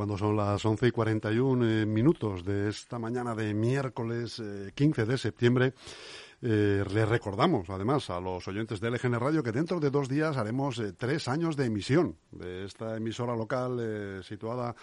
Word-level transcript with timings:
cuando 0.00 0.16
son 0.16 0.34
las 0.34 0.64
11 0.64 0.86
y 0.86 0.90
41 0.92 1.68
eh, 1.68 1.84
minutos 1.84 2.42
de 2.42 2.70
esta 2.70 2.98
mañana 2.98 3.34
de 3.34 3.52
miércoles 3.52 4.42
15 4.74 5.04
de 5.04 5.18
septiembre. 5.18 5.74
Eh, 6.42 6.82
les 6.90 7.06
recordamos, 7.06 7.68
además, 7.68 8.08
a 8.08 8.18
los 8.18 8.48
oyentes 8.48 8.80
de 8.80 8.90
LGN 8.90 9.20
Radio 9.20 9.42
que 9.42 9.52
dentro 9.52 9.78
de 9.78 9.90
dos 9.90 10.08
días 10.08 10.38
haremos 10.38 10.78
eh, 10.78 10.94
tres 10.96 11.28
años 11.28 11.54
de 11.54 11.66
emisión 11.66 12.16
de 12.30 12.64
esta 12.64 12.96
emisora 12.96 13.36
local 13.36 13.78
eh, 13.78 14.20
situada 14.22 14.74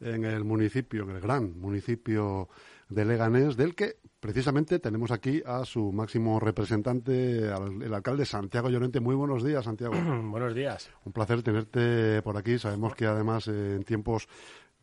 en 0.00 0.24
el 0.24 0.42
municipio, 0.42 1.02
en 1.02 1.10
el 1.10 1.20
gran 1.20 1.60
municipio 1.60 2.48
de 2.88 3.04
Leganés, 3.04 3.58
del 3.58 3.74
que 3.74 3.96
precisamente 4.20 4.78
tenemos 4.78 5.10
aquí 5.10 5.42
a 5.44 5.66
su 5.66 5.92
máximo 5.92 6.40
representante, 6.40 7.40
el 7.40 7.92
alcalde 7.92 8.24
Santiago 8.24 8.70
Llorente. 8.70 9.00
Muy 9.00 9.14
buenos 9.14 9.44
días, 9.44 9.66
Santiago. 9.66 9.94
buenos 10.30 10.54
días. 10.54 10.88
Un 11.04 11.12
placer 11.12 11.42
tenerte 11.42 12.22
por 12.22 12.38
aquí. 12.38 12.58
Sabemos 12.58 12.94
que 12.94 13.04
además 13.04 13.48
en 13.48 13.82
tiempos 13.84 14.28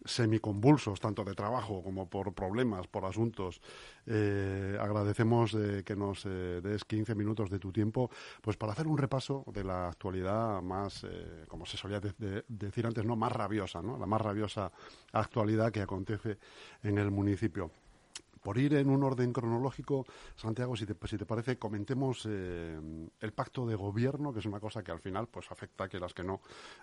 semiconvulsos, 0.05 0.99
tanto 0.99 1.23
de 1.23 1.33
trabajo 1.33 1.83
como 1.83 2.09
por 2.09 2.33
problemas, 2.33 2.87
por 2.87 3.05
asuntos. 3.05 3.61
Eh, 4.05 4.77
agradecemos 4.79 5.53
eh, 5.53 5.83
que 5.85 5.95
nos 5.95 6.25
eh, 6.25 6.61
des 6.61 6.83
15 6.85 7.15
minutos 7.15 7.49
de 7.49 7.59
tu 7.59 7.71
tiempo 7.71 8.09
pues 8.41 8.57
para 8.57 8.73
hacer 8.73 8.87
un 8.87 8.97
repaso 8.97 9.43
de 9.53 9.63
la 9.63 9.89
actualidad 9.89 10.61
más, 10.61 11.05
como 11.47 11.65
se 11.65 11.77
solía 11.77 11.99
decir 11.99 12.85
antes, 12.85 13.05
no 13.05 13.15
más 13.15 13.31
rabiosa, 13.31 13.81
¿no? 13.81 13.97
la 13.97 14.05
más 14.05 14.21
rabiosa 14.21 14.71
actualidad 15.11 15.71
que 15.71 15.81
acontece 15.81 16.37
en 16.83 16.97
el 16.97 17.11
municipio 17.11 17.71
por 18.41 18.57
ir 18.57 18.73
en 18.75 18.89
un 18.89 19.03
orden 19.03 19.33
cronológico, 19.33 20.05
Santiago, 20.35 20.75
si 20.75 20.85
te, 20.85 20.95
si 21.07 21.17
te 21.17 21.25
parece, 21.25 21.57
comentemos 21.57 22.25
eh, 22.29 22.79
el 23.19 23.33
pacto 23.33 23.65
de 23.65 23.75
gobierno, 23.75 24.33
que 24.33 24.39
es 24.39 24.45
una 24.45 24.59
cosa 24.59 24.83
que 24.83 24.91
al 24.91 24.99
final 24.99 25.27
pues 25.27 25.51
afecta, 25.51 25.87
las 25.99 26.13
que 26.13 26.23
no, 26.23 26.41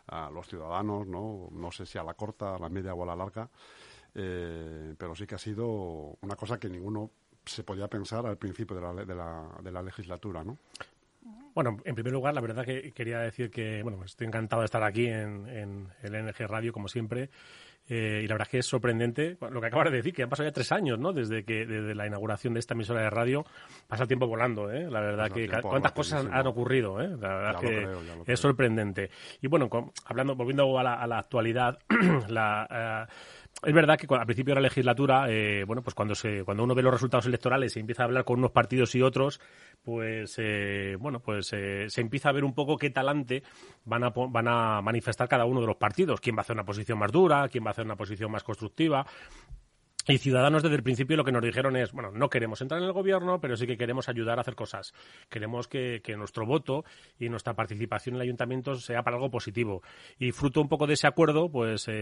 a 0.08 0.30
los 0.30 0.46
ciudadanos, 0.48 1.06
no, 1.06 1.48
no 1.52 1.70
sé 1.70 1.86
si 1.86 1.98
a 1.98 2.04
la 2.04 2.14
corta, 2.14 2.56
a 2.56 2.58
la 2.58 2.68
media 2.68 2.94
o 2.94 3.02
a 3.02 3.06
la 3.06 3.16
larga, 3.16 3.48
eh, 4.14 4.94
pero 4.96 5.14
sí 5.14 5.26
que 5.26 5.34
ha 5.34 5.38
sido 5.38 6.16
una 6.20 6.36
cosa 6.36 6.58
que 6.58 6.68
ninguno 6.68 7.10
se 7.44 7.62
podía 7.62 7.88
pensar 7.88 8.26
al 8.26 8.38
principio 8.38 8.76
de 8.76 8.82
la, 8.82 9.04
de 9.04 9.14
la, 9.14 9.48
de 9.62 9.70
la 9.70 9.82
legislatura, 9.82 10.42
¿no? 10.42 10.58
Bueno, 11.54 11.78
en 11.84 11.94
primer 11.94 12.12
lugar, 12.12 12.34
la 12.34 12.40
verdad 12.40 12.64
que 12.64 12.92
quería 12.92 13.18
decir 13.20 13.50
que, 13.50 13.82
bueno, 13.82 14.04
estoy 14.04 14.26
encantado 14.26 14.60
de 14.60 14.66
estar 14.66 14.82
aquí 14.82 15.06
en, 15.06 15.48
en 15.48 15.88
el 16.02 16.26
NG 16.26 16.46
Radio, 16.46 16.72
como 16.72 16.86
siempre, 16.86 17.30
eh, 17.88 18.22
y 18.24 18.26
la 18.26 18.34
verdad 18.34 18.48
que 18.48 18.58
es 18.58 18.66
sorprendente 18.66 19.36
lo 19.50 19.60
que 19.60 19.68
acabas 19.68 19.90
de 19.90 19.98
decir, 19.98 20.12
que 20.12 20.24
han 20.24 20.28
pasado 20.28 20.48
ya 20.48 20.52
tres 20.52 20.72
años, 20.72 20.98
¿no? 20.98 21.12
Desde 21.12 21.44
que 21.44 21.66
desde 21.66 21.94
la 21.94 22.06
inauguración 22.06 22.54
de 22.54 22.60
esta 22.60 22.74
emisora 22.74 23.02
de 23.02 23.10
radio 23.10 23.46
pasa 23.86 24.02
el 24.02 24.08
tiempo 24.08 24.26
volando, 24.26 24.72
¿eh? 24.72 24.90
La 24.90 25.00
verdad 25.00 25.30
que 25.30 25.48
cuántas 25.62 25.92
cosas 25.92 26.26
han, 26.30 26.46
ocurrido, 26.48 27.00
¿eh? 27.00 27.08
La 27.20 27.28
verdad 27.28 27.60
que 27.60 28.32
es 28.32 28.40
sorprendente. 28.40 29.10
Y 29.40 29.46
bueno, 29.46 29.68
hablando, 30.04 30.34
volviendo 30.34 30.76
a 30.78 30.82
la, 30.82 30.94
a 30.94 31.06
la 31.06 31.18
actualidad, 31.18 31.78
la 32.28 33.06
eh, 33.08 33.12
es 33.64 33.72
verdad 33.72 33.98
que 33.98 34.06
al 34.14 34.26
principio 34.26 34.54
de 34.54 34.60
la 34.60 34.68
legislatura, 34.68 35.30
eh, 35.30 35.64
bueno, 35.64 35.82
pues 35.82 35.94
cuando 35.94 36.14
se, 36.14 36.44
cuando 36.44 36.64
uno 36.64 36.74
ve 36.74 36.82
los 36.82 36.92
resultados 36.92 37.26
electorales 37.26 37.76
y 37.76 37.80
empieza 37.80 38.02
a 38.02 38.06
hablar 38.06 38.24
con 38.24 38.38
unos 38.38 38.50
partidos 38.50 38.94
y 38.94 39.02
otros, 39.02 39.40
pues 39.82 40.34
eh, 40.38 40.96
bueno, 40.98 41.20
pues 41.20 41.52
eh, 41.52 41.86
se 41.88 42.00
empieza 42.00 42.28
a 42.28 42.32
ver 42.32 42.44
un 42.44 42.54
poco 42.54 42.76
qué 42.76 42.90
talante 42.90 43.42
van 43.84 44.04
a, 44.04 44.10
van 44.10 44.48
a 44.48 44.82
manifestar 44.82 45.28
cada 45.28 45.46
uno 45.46 45.60
de 45.60 45.66
los 45.66 45.76
partidos, 45.76 46.20
quién 46.20 46.36
va 46.36 46.40
a 46.40 46.42
hacer 46.42 46.54
una 46.54 46.64
posición 46.64 46.98
más 46.98 47.12
dura, 47.12 47.48
quién 47.48 47.64
va 47.64 47.68
a 47.68 47.72
hacer 47.72 47.86
una 47.86 47.96
posición 47.96 48.30
más 48.30 48.44
constructiva. 48.44 49.06
Y 50.08 50.18
Ciudadanos 50.18 50.62
desde 50.62 50.76
el 50.76 50.84
principio 50.84 51.16
lo 51.16 51.24
que 51.24 51.32
nos 51.32 51.42
dijeron 51.42 51.74
es, 51.76 51.90
bueno, 51.90 52.12
no 52.12 52.28
queremos 52.28 52.60
entrar 52.60 52.80
en 52.80 52.86
el 52.86 52.92
gobierno, 52.92 53.40
pero 53.40 53.56
sí 53.56 53.66
que 53.66 53.76
queremos 53.76 54.08
ayudar 54.08 54.38
a 54.38 54.42
hacer 54.42 54.54
cosas. 54.54 54.94
Queremos 55.28 55.66
que, 55.66 56.00
nuestro 56.16 56.46
voto 56.46 56.84
y 57.18 57.28
nuestra 57.28 57.54
participación 57.54 58.14
en 58.14 58.20
el 58.20 58.26
ayuntamiento 58.26 58.76
sea 58.76 59.02
para 59.02 59.16
algo 59.16 59.30
positivo. 59.30 59.82
Y 60.18 60.30
fruto 60.30 60.60
un 60.60 60.68
poco 60.68 60.86
de 60.86 60.94
ese 60.94 61.08
acuerdo, 61.08 61.50
pues, 61.50 61.88
eh, 61.88 61.92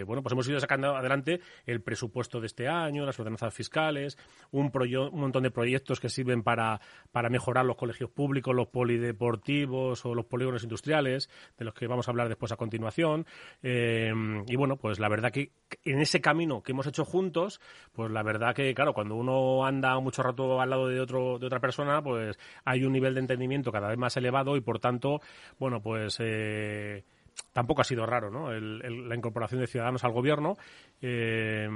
eh, 0.00 0.02
bueno, 0.04 0.22
pues 0.22 0.32
hemos 0.32 0.48
ido 0.48 0.58
sacando 0.58 0.96
adelante 0.96 1.40
el 1.66 1.82
presupuesto 1.82 2.40
de 2.40 2.46
este 2.46 2.66
año, 2.66 3.06
las 3.06 3.18
ordenanzas 3.20 3.54
fiscales, 3.54 4.18
un, 4.50 4.72
un 4.74 5.20
montón 5.20 5.44
de 5.44 5.52
proyectos 5.52 6.00
que 6.00 6.08
sirven 6.08 6.42
para, 6.42 6.80
para 7.12 7.30
mejorar 7.30 7.64
los 7.64 7.76
colegios 7.76 8.10
públicos, 8.10 8.54
los 8.54 8.66
polideportivos 8.66 10.04
o 10.04 10.16
los 10.16 10.26
polígonos 10.26 10.64
industriales, 10.64 11.30
de 11.56 11.64
los 11.64 11.74
que 11.74 11.86
vamos 11.86 12.08
a 12.08 12.10
hablar 12.10 12.28
después 12.28 12.50
a 12.50 12.56
continuación. 12.56 13.24
Eh, 13.62 14.12
y 14.48 14.56
bueno, 14.56 14.76
pues 14.76 14.98
la 14.98 15.08
verdad 15.08 15.30
que 15.30 15.52
en 15.84 16.00
ese 16.00 16.20
camino 16.20 16.62
que 16.62 16.72
hemos 16.72 16.86
hecho 16.86 17.03
juntos, 17.04 17.60
pues 17.92 18.10
la 18.10 18.22
verdad 18.22 18.54
que, 18.54 18.74
claro, 18.74 18.94
cuando 18.94 19.16
uno 19.16 19.64
anda 19.64 19.98
mucho 20.00 20.22
rato 20.22 20.60
al 20.60 20.70
lado 20.70 20.88
de, 20.88 21.00
otro, 21.00 21.38
de 21.38 21.46
otra 21.46 21.60
persona, 21.60 22.02
pues 22.02 22.38
hay 22.64 22.84
un 22.84 22.92
nivel 22.92 23.14
de 23.14 23.20
entendimiento 23.20 23.72
cada 23.72 23.88
vez 23.88 23.98
más 23.98 24.16
elevado 24.16 24.56
y, 24.56 24.60
por 24.60 24.78
tanto, 24.78 25.20
bueno, 25.58 25.80
pues... 25.80 26.18
Eh, 26.20 27.04
tampoco 27.52 27.80
ha 27.80 27.84
sido 27.84 28.06
raro 28.06 28.30
¿no? 28.30 28.50
la 28.52 29.14
incorporación 29.14 29.60
de 29.60 29.66
ciudadanos 29.66 30.04
al 30.04 30.12
gobierno. 30.12 30.56
Eh, 31.00 31.68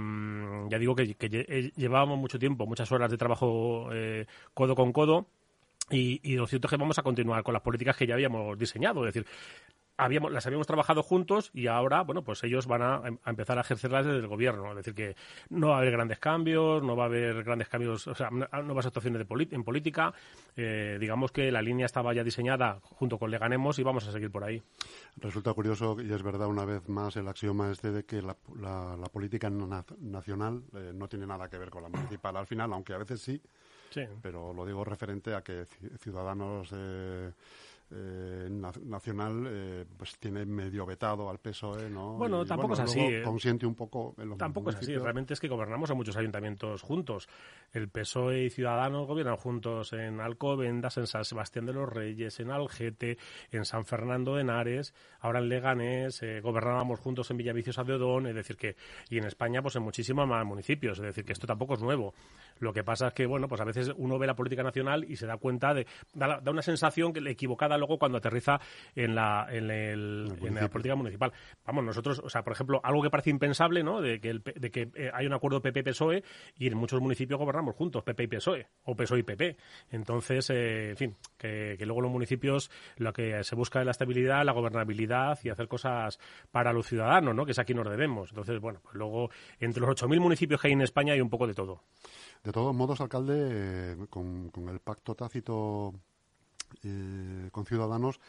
ya 0.68 0.78
digo 0.78 0.94
que, 0.94 1.72
llevábamos 1.76 2.18
mucho 2.18 2.38
tiempo, 2.38 2.66
muchas 2.66 2.90
horas 2.92 3.10
de 3.10 3.16
trabajo 3.16 3.88
eh, 3.92 4.26
codo 4.54 4.74
con 4.74 4.92
codo. 4.92 5.26
Y, 5.90 6.20
y, 6.22 6.36
lo 6.36 6.46
cierto 6.46 6.66
es 6.66 6.70
que 6.70 6.76
vamos 6.76 6.98
a 6.98 7.02
continuar 7.02 7.42
con 7.42 7.54
las 7.54 7.62
políticas 7.62 7.96
que 7.96 8.06
ya 8.06 8.14
habíamos 8.14 8.58
diseñado. 8.58 9.06
Es 9.06 9.14
decir, 9.14 9.26
habíamos, 9.98 10.32
las 10.32 10.46
habíamos 10.46 10.66
trabajado 10.66 11.02
juntos 11.02 11.50
y 11.52 11.66
ahora, 11.66 12.02
bueno, 12.02 12.22
pues 12.22 12.42
ellos 12.44 12.66
van 12.66 12.82
a, 12.82 13.02
empezar 13.26 13.58
a 13.58 13.62
ejercerlas 13.62 14.06
desde 14.06 14.20
el 14.20 14.28
gobierno. 14.28 14.70
Es 14.70 14.76
decir, 14.76 14.94
que 14.94 15.16
no 15.50 15.68
va 15.68 15.76
a 15.76 15.78
haber 15.80 15.90
grandes 15.90 16.18
cambios, 16.18 16.82
no 16.82 16.96
va 16.96 17.04
a 17.04 17.06
haber 17.06 17.42
grandes 17.42 17.68
cambios, 17.68 18.06
o 18.06 18.14
sea, 18.14 18.30
nuevas 18.30 18.86
actuaciones 18.86 19.26
de 19.26 19.48
en 19.50 19.64
política. 19.64 20.14
Eh, 20.56 20.96
digamos 21.00 21.32
que 21.32 21.50
la 21.50 21.60
línea 21.60 21.86
estaba 21.86 22.14
ya 22.14 22.24
diseñada 22.24 22.80
junto 22.82 23.18
con 23.18 23.30
Leganemos 23.30 23.78
y 23.78 23.82
vamos 23.82 24.06
a 24.06 24.12
seguir 24.12 24.30
por 24.30 24.44
ahí. 24.44 24.62
Resulta 25.16 25.52
curioso, 25.52 25.96
y 26.00 26.12
es 26.12 26.22
verdad 26.22 26.46
una 26.46 26.64
vez 26.64 26.88
más, 26.88 27.16
el 27.16 27.26
axioma 27.28 27.70
este 27.70 27.90
de 27.90 28.04
que 28.04 28.22
la, 28.22 28.36
política 29.12 29.50
nacional 29.50 30.62
eh, 30.74 30.92
no 30.94 31.08
tiene 31.08 31.26
nada 31.26 31.48
que 31.48 31.58
ver 31.58 31.70
con 31.70 31.82
la 31.82 31.88
municipal. 31.88 32.36
Al 32.36 32.46
final, 32.46 32.72
aunque 32.72 32.94
a 32.94 32.98
veces 32.98 33.20
sí, 33.20 33.40
sí. 33.90 34.02
pero 34.22 34.52
lo 34.52 34.64
digo 34.64 34.84
referente 34.84 35.34
a 35.34 35.42
que 35.42 35.66
Ciudadanos... 35.98 36.70
Eh, 36.72 37.32
eh, 37.90 38.48
nacional 38.50 39.46
eh, 39.48 39.84
pues 39.96 40.18
tiene 40.18 40.44
medio 40.44 40.84
vetado 40.84 41.30
al 41.30 41.38
PSOE, 41.38 41.88
¿no? 41.88 42.14
Bueno, 42.14 42.44
tampoco 42.44 42.74
es 42.74 42.80
así. 42.80 43.00
¿eh? 43.00 43.22
Consiente 43.22 43.64
un 43.64 43.74
poco 43.74 44.14
en 44.18 44.36
Tampoco 44.36 44.68
es 44.68 44.76
así. 44.76 44.94
Realmente 44.94 45.32
es 45.32 45.40
que 45.40 45.48
gobernamos 45.48 45.90
a 45.90 45.94
muchos 45.94 46.14
ayuntamientos 46.16 46.82
juntos. 46.82 47.28
El 47.72 47.88
PSOE 47.88 48.44
y 48.44 48.50
Ciudadanos 48.50 49.06
gobiernan 49.06 49.36
juntos 49.36 49.94
en 49.94 50.20
Alcobendas, 50.20 50.98
en 50.98 51.06
San 51.06 51.24
Sebastián 51.24 51.64
de 51.64 51.72
los 51.72 51.88
Reyes, 51.88 52.38
en 52.40 52.50
Algete, 52.50 53.16
en 53.50 53.64
San 53.64 53.86
Fernando 53.86 54.34
de 54.34 54.42
Henares, 54.42 54.92
ahora 55.20 55.38
en 55.38 55.48
Leganés, 55.48 56.22
gobernábamos 56.42 57.00
juntos 57.00 57.30
en 57.30 57.38
Villaviciosa 57.38 57.84
de 57.84 57.94
Odón, 57.94 58.26
es 58.26 58.34
decir 58.34 58.56
que 58.56 58.76
y 59.08 59.16
en 59.16 59.24
España 59.24 59.62
pues 59.62 59.76
en 59.76 59.82
muchísimos 59.82 60.28
más 60.28 60.44
municipios, 60.44 60.98
es 60.98 61.04
decir 61.04 61.24
que 61.24 61.32
esto 61.32 61.46
tampoco 61.46 61.74
es 61.74 61.80
nuevo. 61.80 62.12
Lo 62.58 62.72
que 62.72 62.84
pasa 62.84 63.08
es 63.08 63.14
que 63.14 63.24
bueno, 63.24 63.48
pues 63.48 63.60
a 63.60 63.64
veces 63.64 63.92
uno 63.96 64.18
ve 64.18 64.26
la 64.26 64.36
política 64.36 64.62
nacional 64.62 65.06
y 65.08 65.16
se 65.16 65.26
da 65.26 65.38
cuenta 65.38 65.72
de 65.72 65.86
da, 66.12 66.40
da 66.40 66.50
una 66.50 66.62
sensación 66.62 67.12
que 67.12 67.20
equivocada 67.30 67.77
luego 67.78 67.98
cuando 67.98 68.18
aterriza 68.18 68.60
en 68.94 69.14
la, 69.14 69.46
en, 69.50 69.70
el, 69.70 70.32
en 70.42 70.54
la 70.54 70.68
política 70.68 70.94
municipal. 70.94 71.32
Vamos, 71.64 71.84
nosotros, 71.84 72.20
o 72.24 72.28
sea, 72.28 72.42
por 72.42 72.52
ejemplo, 72.52 72.80
algo 72.82 73.02
que 73.02 73.10
parece 73.10 73.30
impensable, 73.30 73.82
¿no? 73.82 74.00
De 74.00 74.20
que, 74.20 74.30
el, 74.30 74.42
de 74.42 74.70
que 74.70 74.90
eh, 74.94 75.10
hay 75.12 75.26
un 75.26 75.32
acuerdo 75.32 75.60
PP-PSOE 75.60 76.22
y 76.56 76.66
en 76.66 76.76
muchos 76.76 77.00
municipios 77.00 77.38
gobernamos 77.38 77.74
juntos, 77.74 78.02
PP 78.02 78.24
y 78.24 78.26
PSOE, 78.26 78.66
o 78.84 78.96
PSOE 78.96 79.20
y 79.20 79.22
PP. 79.22 79.56
Entonces, 79.90 80.50
eh, 80.50 80.90
en 80.90 80.96
fin, 80.96 81.16
que, 81.36 81.76
que, 81.78 81.86
luego 81.86 82.02
los 82.02 82.10
municipios 82.10 82.70
lo 82.96 83.12
que 83.12 83.42
se 83.44 83.54
busca 83.54 83.80
es 83.80 83.84
la 83.84 83.92
estabilidad, 83.92 84.44
la 84.44 84.52
gobernabilidad 84.52 85.38
y 85.42 85.50
hacer 85.50 85.68
cosas 85.68 86.18
para 86.50 86.72
los 86.72 86.86
ciudadanos, 86.86 87.34
¿no? 87.34 87.44
Que 87.44 87.52
es 87.52 87.58
aquí 87.58 87.74
nos 87.74 87.88
debemos. 87.88 88.30
Entonces, 88.30 88.60
bueno, 88.60 88.80
pues 88.82 88.94
luego, 88.94 89.30
entre 89.60 89.80
los 89.80 89.90
8.000 89.90 90.20
municipios 90.20 90.60
que 90.60 90.68
hay 90.68 90.72
en 90.72 90.82
España 90.82 91.12
hay 91.12 91.20
un 91.20 91.30
poco 91.30 91.46
de 91.46 91.54
todo. 91.54 91.82
De 92.42 92.52
todos 92.52 92.74
modos, 92.74 93.00
alcalde, 93.00 93.48
eh, 93.50 93.96
con, 94.08 94.50
con 94.50 94.68
el 94.68 94.80
pacto 94.80 95.14
tácito 95.14 95.94
eh, 96.82 97.48
con 97.52 97.66
Ciudadanos 97.66 98.20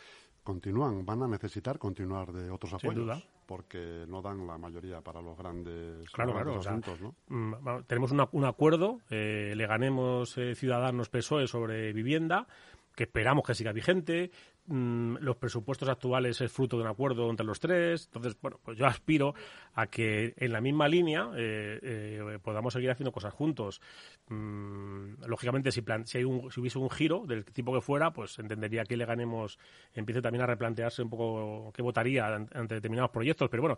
continúan, 0.43 1.05
van 1.05 1.21
a 1.23 1.27
necesitar 1.27 1.77
continuar 1.77 2.31
de 2.31 2.49
otros 2.49 2.73
apoyos. 2.73 3.23
Porque 3.45 4.05
no 4.07 4.21
dan 4.21 4.45
la 4.45 4.57
mayoría 4.57 5.01
para 5.01 5.21
los 5.21 5.37
grandes, 5.37 6.07
asuntos, 6.15 7.01
¿no? 7.01 7.15
Mm, 7.27 7.83
tenemos 7.87 8.11
un 8.11 8.45
acuerdo, 8.45 8.99
eh, 9.09 9.53
le 9.55 9.67
ganemos 9.67 10.37
eh, 10.37 10.55
Ciudadanos 10.55 11.09
PSOE 11.09 11.47
sobre 11.47 11.93
vivienda, 11.93 12.47
que 12.95 13.03
esperamos 13.03 13.45
que 13.45 13.55
siga 13.55 13.71
vigente. 13.71 14.31
Mm, 14.71 15.17
los 15.21 15.35
presupuestos 15.37 15.89
actuales 15.89 16.39
es 16.41 16.51
fruto 16.51 16.77
de 16.77 16.83
un 16.83 16.89
acuerdo 16.89 17.27
entre 17.27 17.45
los 17.45 17.59
tres. 17.59 18.05
Entonces, 18.05 18.37
bueno, 18.39 18.59
pues 18.63 18.77
yo 18.77 18.85
aspiro 18.85 19.33
a 19.73 19.87
que 19.87 20.35
en 20.37 20.53
la 20.53 20.61
misma 20.61 20.87
línea 20.87 21.31
eh, 21.35 21.79
eh, 21.81 22.39
podamos 22.39 22.73
seguir 22.73 22.91
haciendo 22.91 23.11
cosas 23.11 23.33
juntos. 23.33 23.81
Mm, 24.27 25.23
lógicamente, 25.25 25.71
si, 25.71 25.81
plan, 25.81 26.05
si, 26.05 26.19
hay 26.19 26.23
un, 26.23 26.51
si 26.51 26.59
hubiese 26.59 26.77
un 26.77 26.89
giro 26.91 27.23
del 27.25 27.45
tipo 27.45 27.73
que 27.73 27.81
fuera, 27.81 28.11
pues 28.11 28.37
entendería 28.37 28.83
que 28.83 28.95
le 28.95 29.05
ganemos, 29.05 29.57
empiece 29.95 30.21
también 30.21 30.43
a 30.43 30.45
replantearse 30.45 31.01
un 31.01 31.09
poco 31.09 31.71
qué 31.73 31.81
votaría 31.81 32.27
ante 32.27 32.75
determinados 32.75 33.09
proyectos. 33.09 33.49
Pero 33.49 33.63
bueno, 33.63 33.77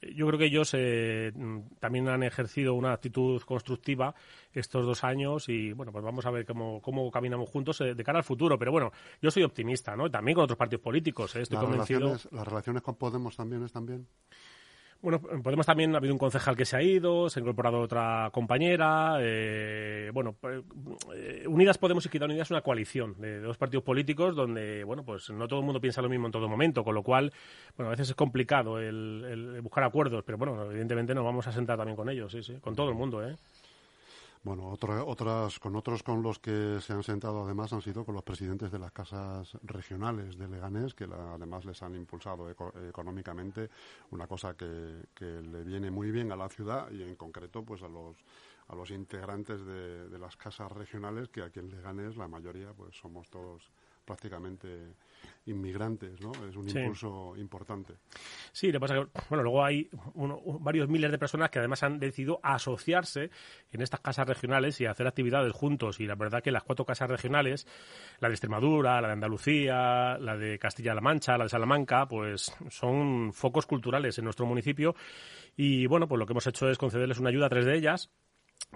yo 0.00 0.26
creo 0.26 0.38
que 0.38 0.46
ellos 0.46 0.70
eh, 0.72 1.32
también 1.80 2.08
han 2.08 2.22
ejercido 2.22 2.72
una 2.72 2.94
actitud 2.94 3.42
constructiva 3.42 4.14
estos 4.54 4.86
dos 4.86 5.04
años 5.04 5.48
y 5.48 5.72
bueno, 5.72 5.92
pues 5.92 6.04
vamos 6.04 6.24
a 6.26 6.30
ver 6.30 6.46
cómo, 6.46 6.80
cómo 6.80 7.10
caminamos 7.10 7.48
juntos 7.48 7.78
de 7.78 8.04
cara 8.04 8.18
al 8.18 8.24
futuro. 8.24 8.58
Pero 8.58 8.72
bueno, 8.72 8.92
yo 9.20 9.30
soy 9.30 9.42
optimista, 9.42 9.96
¿no? 9.96 10.10
también 10.10 10.34
con 10.34 10.44
otros 10.44 10.58
partidos 10.58 10.82
políticos. 10.82 11.34
¿eh? 11.36 11.42
Estoy 11.42 11.56
las 11.56 11.64
convencido. 11.64 12.00
Relaciones, 12.00 12.32
¿Las 12.32 12.48
relaciones 12.48 12.82
con 12.82 12.96
Podemos 12.96 13.36
también 13.36 13.64
están 13.64 13.86
bien? 13.86 14.06
Bueno, 15.04 15.20
Podemos 15.20 15.66
también 15.66 15.94
ha 15.94 15.98
habido 15.98 16.14
un 16.14 16.18
concejal 16.18 16.56
que 16.56 16.64
se 16.64 16.78
ha 16.78 16.82
ido, 16.82 17.28
se 17.28 17.38
ha 17.38 17.42
incorporado 17.42 17.78
otra 17.78 18.30
compañera. 18.32 19.18
Eh, 19.20 20.10
bueno, 20.14 20.34
pues, 20.40 20.62
eh, 21.14 21.44
Unidas 21.46 21.76
Podemos 21.76 22.06
y 22.06 22.08
Quita 22.08 22.24
Unidas 22.24 22.46
es 22.46 22.52
una 22.52 22.62
coalición 22.62 23.14
de 23.20 23.38
dos 23.40 23.58
partidos 23.58 23.84
políticos 23.84 24.34
donde, 24.34 24.82
bueno, 24.82 25.04
pues 25.04 25.28
no 25.28 25.46
todo 25.46 25.60
el 25.60 25.66
mundo 25.66 25.78
piensa 25.78 26.00
lo 26.00 26.08
mismo 26.08 26.24
en 26.24 26.32
todo 26.32 26.48
momento, 26.48 26.82
con 26.84 26.94
lo 26.94 27.02
cual, 27.02 27.30
bueno, 27.76 27.88
a 27.88 27.90
veces 27.90 28.08
es 28.08 28.14
complicado 28.14 28.78
el, 28.78 29.60
buscar 29.62 29.84
acuerdos, 29.84 30.24
pero 30.24 30.38
bueno, 30.38 30.70
evidentemente 30.70 31.14
nos 31.14 31.24
vamos 31.24 31.46
a 31.48 31.52
sentar 31.52 31.76
también 31.76 31.96
con 31.96 32.08
ellos, 32.08 32.32
sí, 32.32 32.42
sí, 32.42 32.54
con 32.62 32.74
todo 32.74 32.88
el 32.88 32.94
mundo, 32.94 33.22
¿eh? 33.22 33.36
Bueno, 34.44 34.68
otras, 34.68 35.58
con 35.58 35.74
otros 35.74 36.02
con 36.02 36.22
los 36.22 36.38
que 36.38 36.78
se 36.82 36.92
han 36.92 37.02
sentado 37.02 37.44
además 37.44 37.72
han 37.72 37.80
sido 37.80 38.04
con 38.04 38.14
los 38.14 38.22
presidentes 38.22 38.70
de 38.70 38.78
las 38.78 38.92
casas 38.92 39.56
regionales 39.62 40.36
de 40.36 40.46
Leganés, 40.48 40.92
que 40.92 41.04
además 41.04 41.64
les 41.64 41.82
han 41.82 41.94
impulsado 41.94 42.50
económicamente, 42.50 43.70
una 44.10 44.26
cosa 44.26 44.54
que, 44.54 45.06
que, 45.14 45.40
le 45.40 45.64
viene 45.64 45.90
muy 45.90 46.10
bien 46.10 46.30
a 46.30 46.36
la 46.36 46.50
ciudad 46.50 46.90
y 46.90 47.02
en 47.02 47.16
concreto 47.16 47.64
pues 47.64 47.82
a 47.82 47.88
los 47.88 48.16
a 48.68 48.74
los 48.74 48.90
integrantes 48.90 49.64
de, 49.64 50.08
de 50.08 50.18
las 50.18 50.36
casas 50.36 50.70
regionales, 50.72 51.28
que 51.28 51.42
aquí 51.42 51.60
en 51.60 51.70
Leganés 51.70 52.16
la 52.16 52.28
mayoría 52.28 52.72
pues 52.74 52.96
somos 52.96 53.30
todos 53.30 53.70
prácticamente 54.04 54.94
inmigrantes, 55.46 56.20
¿no? 56.20 56.32
Es 56.48 56.56
un 56.56 56.68
impulso 56.68 57.36
importante. 57.36 57.94
Sí, 58.52 58.72
lo 58.72 58.80
pasa 58.80 58.94
que, 58.94 59.06
bueno, 59.28 59.42
luego 59.42 59.64
hay 59.64 59.88
varios 60.60 60.88
miles 60.88 61.10
de 61.10 61.18
personas 61.18 61.50
que 61.50 61.58
además 61.58 61.82
han 61.82 61.98
decidido 61.98 62.40
asociarse 62.42 63.30
en 63.70 63.82
estas 63.82 64.00
casas 64.00 64.26
regionales 64.26 64.80
y 64.80 64.86
hacer 64.86 65.06
actividades 65.06 65.52
juntos. 65.52 66.00
Y 66.00 66.06
la 66.06 66.14
verdad 66.14 66.42
que 66.42 66.50
las 66.50 66.64
cuatro 66.64 66.84
casas 66.84 67.10
regionales, 67.10 67.66
la 68.20 68.28
de 68.28 68.34
Extremadura, 68.34 69.00
la 69.00 69.08
de 69.08 69.14
Andalucía, 69.14 70.18
la 70.18 70.36
de 70.36 70.58
Castilla-La 70.58 71.00
Mancha, 71.00 71.36
la 71.36 71.44
de 71.44 71.50
Salamanca, 71.50 72.06
pues 72.08 72.54
son 72.70 73.32
focos 73.32 73.66
culturales 73.66 74.18
en 74.18 74.24
nuestro 74.24 74.46
municipio. 74.46 74.94
Y 75.56 75.86
bueno, 75.86 76.08
pues 76.08 76.18
lo 76.18 76.26
que 76.26 76.32
hemos 76.32 76.46
hecho 76.46 76.68
es 76.68 76.78
concederles 76.78 77.18
una 77.18 77.30
ayuda 77.30 77.46
a 77.46 77.50
tres 77.50 77.66
de 77.66 77.76
ellas 77.76 78.10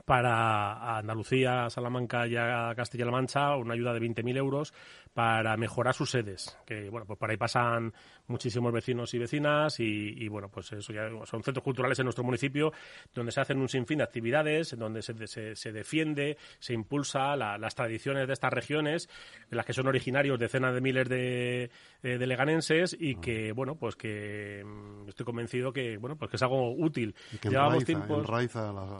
para 0.04 0.98
Andalucía, 0.98 1.68
Salamanca 1.70 2.26
y 2.26 2.34
Castilla-La 2.34 3.10
Mancha 3.10 3.56
una 3.56 3.74
ayuda 3.74 3.92
de 3.92 4.00
20.000 4.00 4.36
euros 4.36 4.72
para 5.18 5.56
mejorar 5.56 5.94
sus 5.94 6.10
sedes. 6.10 6.56
Que 6.64 6.88
bueno, 6.90 7.04
pues 7.06 7.18
por 7.18 7.30
ahí 7.30 7.36
pasan 7.36 7.92
muchísimos 8.28 8.72
vecinos 8.72 9.12
y 9.14 9.18
vecinas 9.18 9.80
y, 9.80 10.28
bueno, 10.28 10.48
pues 10.48 10.70
eso 10.72 10.92
ya 10.92 11.08
son 11.24 11.42
centros 11.42 11.64
culturales 11.64 11.98
en 11.98 12.04
nuestro 12.04 12.22
municipio 12.22 12.72
donde 13.14 13.32
se 13.32 13.40
hacen 13.40 13.58
un 13.58 13.68
sinfín 13.68 13.98
de 13.98 14.04
actividades, 14.04 14.76
donde 14.78 15.02
se, 15.02 15.56
se, 15.56 15.72
defiende, 15.72 16.36
se 16.58 16.74
impulsa 16.74 17.34
las 17.36 17.74
tradiciones 17.74 18.26
de 18.26 18.32
estas 18.32 18.52
regiones, 18.52 19.08
de 19.50 19.56
las 19.56 19.66
que 19.66 19.72
son 19.72 19.88
originarios 19.88 20.38
decenas 20.38 20.74
de 20.74 20.80
miles 20.80 21.08
de, 21.08 21.70
de, 22.02 22.26
leganenses 22.26 22.96
y 22.98 23.16
que 23.16 23.52
bueno, 23.52 23.74
pues 23.74 23.96
que 23.96 24.62
mm, 24.64 25.08
estoy 25.08 25.26
convencido 25.26 25.72
que 25.72 25.96
bueno, 25.96 26.16
pues 26.16 26.30
que 26.30 26.36
es 26.36 26.42
algo 26.42 26.74
útil. 26.74 27.14
llevamos 27.42 27.84
tiempo, 27.84 28.22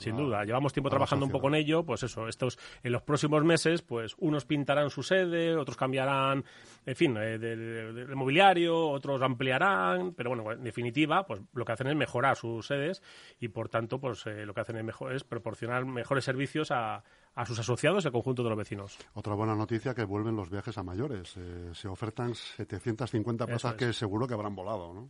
sin 0.01 0.17
duda, 0.17 0.45
llevamos 0.45 0.73
tiempo 0.79 0.91
trabajando 0.91 1.27
un 1.27 1.33
poco 1.33 1.49
en 1.49 1.57
ello, 1.57 1.85
pues 1.85 2.03
eso, 2.05 2.29
estos 2.29 2.59
en 2.83 2.93
los 2.93 3.03
próximos 3.03 3.45
meses, 3.45 3.83
pues 3.83 4.15
unos 4.19 4.45
pintarán 4.45 4.91
su 4.91 5.03
sede, 5.03 5.57
otros 5.57 5.77
cambiarán, 5.77 6.45
en 6.87 6.97
fin, 6.97 7.17
eh, 7.17 7.39
del 7.39 8.15
mobiliario, 8.15 8.89
otros 8.89 9.21
ampliarán, 9.23 10.15
pero 10.15 10.31
bueno, 10.31 10.53
en 10.53 10.63
definitiva, 10.63 11.27
pues 11.27 11.41
lo 11.53 11.65
que 11.65 11.73
hacen 11.73 11.89
es 11.89 11.97
mejorar 11.97 12.37
sus 12.37 12.67
sedes 12.67 13.03
y 13.41 13.49
por 13.49 13.69
tanto, 13.69 13.99
pues 13.99 14.25
eh, 14.27 14.47
lo 14.47 14.55
que 14.55 14.61
hacen 14.61 14.77
es, 14.77 14.85
mejor, 14.85 15.13
es 15.13 15.25
proporcionar 15.25 15.85
mejores 15.85 16.25
servicios 16.25 16.71
a, 16.71 17.03
a 17.35 17.47
sus 17.47 17.59
asociados 17.59 18.05
y 18.05 18.09
al 18.09 18.13
conjunto 18.13 18.43
de 18.43 18.49
los 18.49 18.59
vecinos. 18.59 18.99
Otra 19.15 19.35
buena 19.35 19.55
noticia 19.55 19.95
que 19.95 20.05
vuelven 20.05 20.35
los 20.35 20.51
viajes 20.51 20.77
a 20.77 20.83
mayores. 20.83 21.37
Eh, 21.37 21.71
se 21.73 21.87
ofertan 21.87 22.35
750 22.35 23.47
plazas 23.47 23.75
que 23.75 23.93
seguro 23.93 24.27
que 24.27 24.35
habrán 24.35 24.57
volado, 24.57 24.93
¿no? 24.93 25.09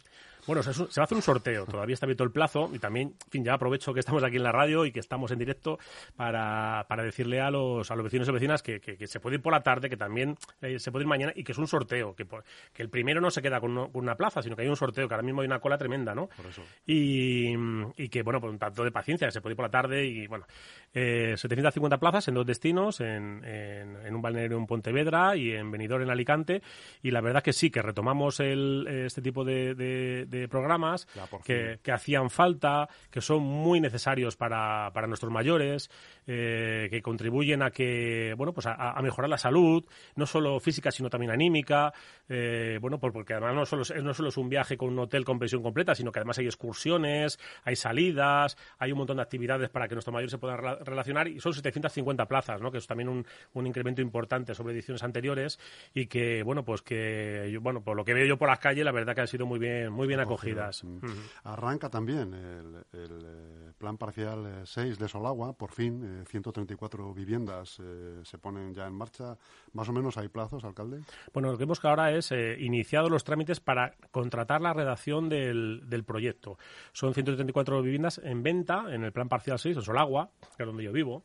Bueno, 0.49 0.63
se, 0.63 0.71
va 0.71 0.89
a 0.97 1.03
hacer 1.03 1.15
un 1.15 1.21
sorteo, 1.21 1.67
todavía 1.67 1.93
está 1.93 2.07
abierto 2.07 2.25
el 2.25 2.31
plazo 2.31 2.71
y 2.73 2.79
también, 2.79 3.09
en 3.23 3.31
fin, 3.31 3.45
ya 3.45 3.53
aprovecho 3.53 3.93
que 3.93 4.01
estamos 4.01 4.25
aquí 4.25 4.37
en 4.37 4.45
la 4.45 4.51
radio 4.51 4.87
y 4.87 4.93
que 4.93 4.99
estamos 4.99 5.31
en 5.31 5.39
directo 5.39 5.79
para, 6.17 6.87
para 6.89 7.03
decirle 7.03 7.39
a 7.43 7.51
los, 7.51 7.91
a 7.91 7.95
los 7.95 8.05
vecinos 8.05 8.27
y 8.31 8.33
vecinas 8.33 8.63
que, 8.63 8.81
que, 8.81 9.07
se 9.07 9.21
puede 9.21 9.37
ir 9.37 9.43
por 9.43 9.53
la 9.53 9.63
tarde, 9.63 9.91
que 9.91 9.99
también 9.99 10.39
eh, 10.63 10.79
se 10.79 10.91
puede 10.91 11.03
ir 11.03 11.07
mañana 11.07 11.35
y 11.37 11.45
que 11.45 11.53
es 11.53 11.59
un 11.59 11.69
sorteo, 11.69 12.15
que, 12.15 12.27
que 12.73 12.83
el 12.83 12.89
primero 12.89 13.21
no 13.21 13.31
se 13.31 13.43
queda 13.43 13.61
con, 13.61 13.91
una 13.93 14.15
plaza, 14.15 14.41
sino 14.41 14.57
que 14.57 14.63
hay 14.63 14.69
un 14.69 14.77
sorteo, 14.77 15.07
que 15.07 15.13
ahora 15.13 15.23
mismo 15.23 15.43
hay 15.43 15.49
una 15.49 15.59
cola 15.59 15.77
tremenda, 15.77 16.15
¿no? 16.15 16.29
Por 16.29 16.47
eso. 16.47 16.63
Y, 16.87 17.53
y 17.99 18.09
que, 18.09 18.23
bueno, 18.23 18.41
por 18.41 18.49
un 18.49 18.59
tanto 18.59 18.85
de 18.85 18.91
paciencia, 18.91 19.31
se 19.31 19.43
puede 19.43 19.53
ir 19.53 19.57
por 19.57 19.67
la 19.67 19.71
tarde 19.71 20.07
y, 20.07 20.27
bueno, 20.29 20.47
eh, 20.95 21.35
750 21.37 21.99
plazas 21.99 22.27
en 22.29 22.35
dos 22.35 22.47
destinos, 22.47 23.03
en, 23.03 23.45
en, 23.45 24.15
un 24.15 24.23
balneario 24.23 24.57
en 24.57 24.67
Pontevedra 24.67 25.37
y 25.37 25.53
en 25.53 25.71
Benidorm 25.71 26.05
en 26.05 26.11
Alicante, 26.11 26.63
y 27.03 27.11
la 27.11 27.21
verdad 27.21 27.43
que 27.43 27.53
sí, 27.53 27.71
que 27.71 27.83
retomamos 27.83 28.41
el, 28.41 28.87
este 28.89 29.21
tipo 29.21 29.45
de 29.45 30.38
programas 30.47 31.09
que, 31.45 31.81
hacían 31.91 32.31
falta, 32.31 32.89
que 33.11 33.21
son 33.21 33.43
muy 33.43 33.81
necesarios 33.81 34.37
para, 34.37 34.91
para 34.93 35.07
nuestros 35.07 35.33
mayores, 35.33 35.91
eh, 36.27 36.89
que 36.91 37.03
contribuyen 37.03 37.63
a 37.63 37.71
que, 37.71 38.35
bueno, 38.37 38.53
pues 38.53 38.67
a, 38.67 39.01
mejorar 39.03 39.31
la 39.31 39.39
salud, 39.39 39.85
no 40.17 40.27
solo 40.27 40.61
física, 40.61 40.91
sino 40.91 41.09
también 41.09 41.33
anímica, 41.33 41.93
eh, 42.29 42.79
bueno, 42.81 42.99
porque 42.99 43.33
además 43.33 43.55
no 43.55 43.67
solo, 43.67 43.83
no 44.03 44.15
solo 44.15 44.29
es 44.29 44.37
un 44.37 44.49
viaje 44.49 44.77
con 44.77 44.91
un 44.91 44.99
hotel 44.99 45.25
con 45.25 45.39
pensión 45.39 45.63
completa, 45.63 45.95
sino 45.95 46.13
que 46.13 46.19
además 46.19 46.39
hay 46.39 46.47
excursiones, 46.47 47.39
hay 47.65 47.75
salidas, 47.75 48.57
hay 48.79 48.93
un 48.93 48.99
montón 48.99 49.17
de 49.17 49.23
actividades 49.23 49.71
para 49.71 49.89
que 49.89 49.95
nuestros 49.95 50.13
mayores 50.13 50.31
se 50.31 50.39
puedan 50.39 50.59
relacionar 50.85 51.29
y 51.29 51.41
son 51.41 51.55
750 51.55 52.27
plazas, 52.27 52.61
¿no? 52.61 52.71
Que 52.71 52.79
es 52.79 52.87
también 52.87 53.09
un, 53.09 53.27
un 53.55 53.67
incremento 53.67 54.03
importante 54.03 54.55
sobre 54.55 54.75
ediciones 54.75 55.03
anteriores 55.03 55.59
y 55.95 56.07
que, 56.07 56.43
bueno, 56.43 56.65
pues 56.65 56.83
que, 56.83 57.57
bueno, 57.61 57.83
por 57.83 57.97
lo 57.97 58.05
que 58.05 58.15
veo 58.15 58.27
yo 58.27 58.37
por 58.37 58.49
las 58.49 58.59
calles, 58.59 58.85
la 58.85 58.93
verdad 58.93 59.15
que 59.15 59.23
han 59.23 59.27
sido 59.27 59.47
muy 59.47 59.59
bien, 59.59 59.91
muy 59.91 60.07
bien 60.07 60.18
acogidas. 60.21 60.85
Mm. 60.85 60.99
Arranca 61.45 61.89
también 61.89 62.35
el, 62.35 62.85
eh, 62.93 63.73
plan 63.79 63.97
parcial 63.97 64.63
6 64.65 64.97
eh, 64.97 64.97
de 64.99 65.09
Solagua, 65.09 65.53
por 65.53 65.73
fin, 65.73 66.25
134 66.27 67.11
eh, 67.11 67.13
viviendas 67.15 67.81
se 68.23 68.39
ponen 68.39 68.75
ya 68.75 68.87
en 68.87 68.95
marcha. 68.95 69.37
¿Más 69.73 69.89
o 69.89 69.93
menos 69.93 70.17
hay 70.17 70.29
plazos, 70.29 70.65
alcalde? 70.65 71.01
Bueno, 71.33 71.51
lo 71.51 71.59
que 71.59 71.65
hemos 71.65 71.81
que 71.81 71.89
ahora 71.89 72.13
es 72.13 72.33
iniciado 72.59 73.09
los 73.09 73.25
trámites 73.25 73.61
para 73.61 73.95
contratar 74.11 74.61
la 74.61 74.73
redacción 74.73 75.29
del, 75.29 75.83
del 75.87 76.05
proyecto. 76.05 76.59
Son 76.93 77.15
134 77.15 77.83
viviendas 77.83 78.21
en 78.23 78.43
venta 78.43 78.87
en 78.89 79.05
el 79.05 79.13
plan 79.13 79.29
parcial 79.29 79.59
6 79.59 79.77
de 79.77 79.83
Solagua, 79.83 80.31
que 80.57 80.63
es 80.63 80.67
donde 80.67 80.85
yo 80.85 80.93
vivo. 80.93 81.25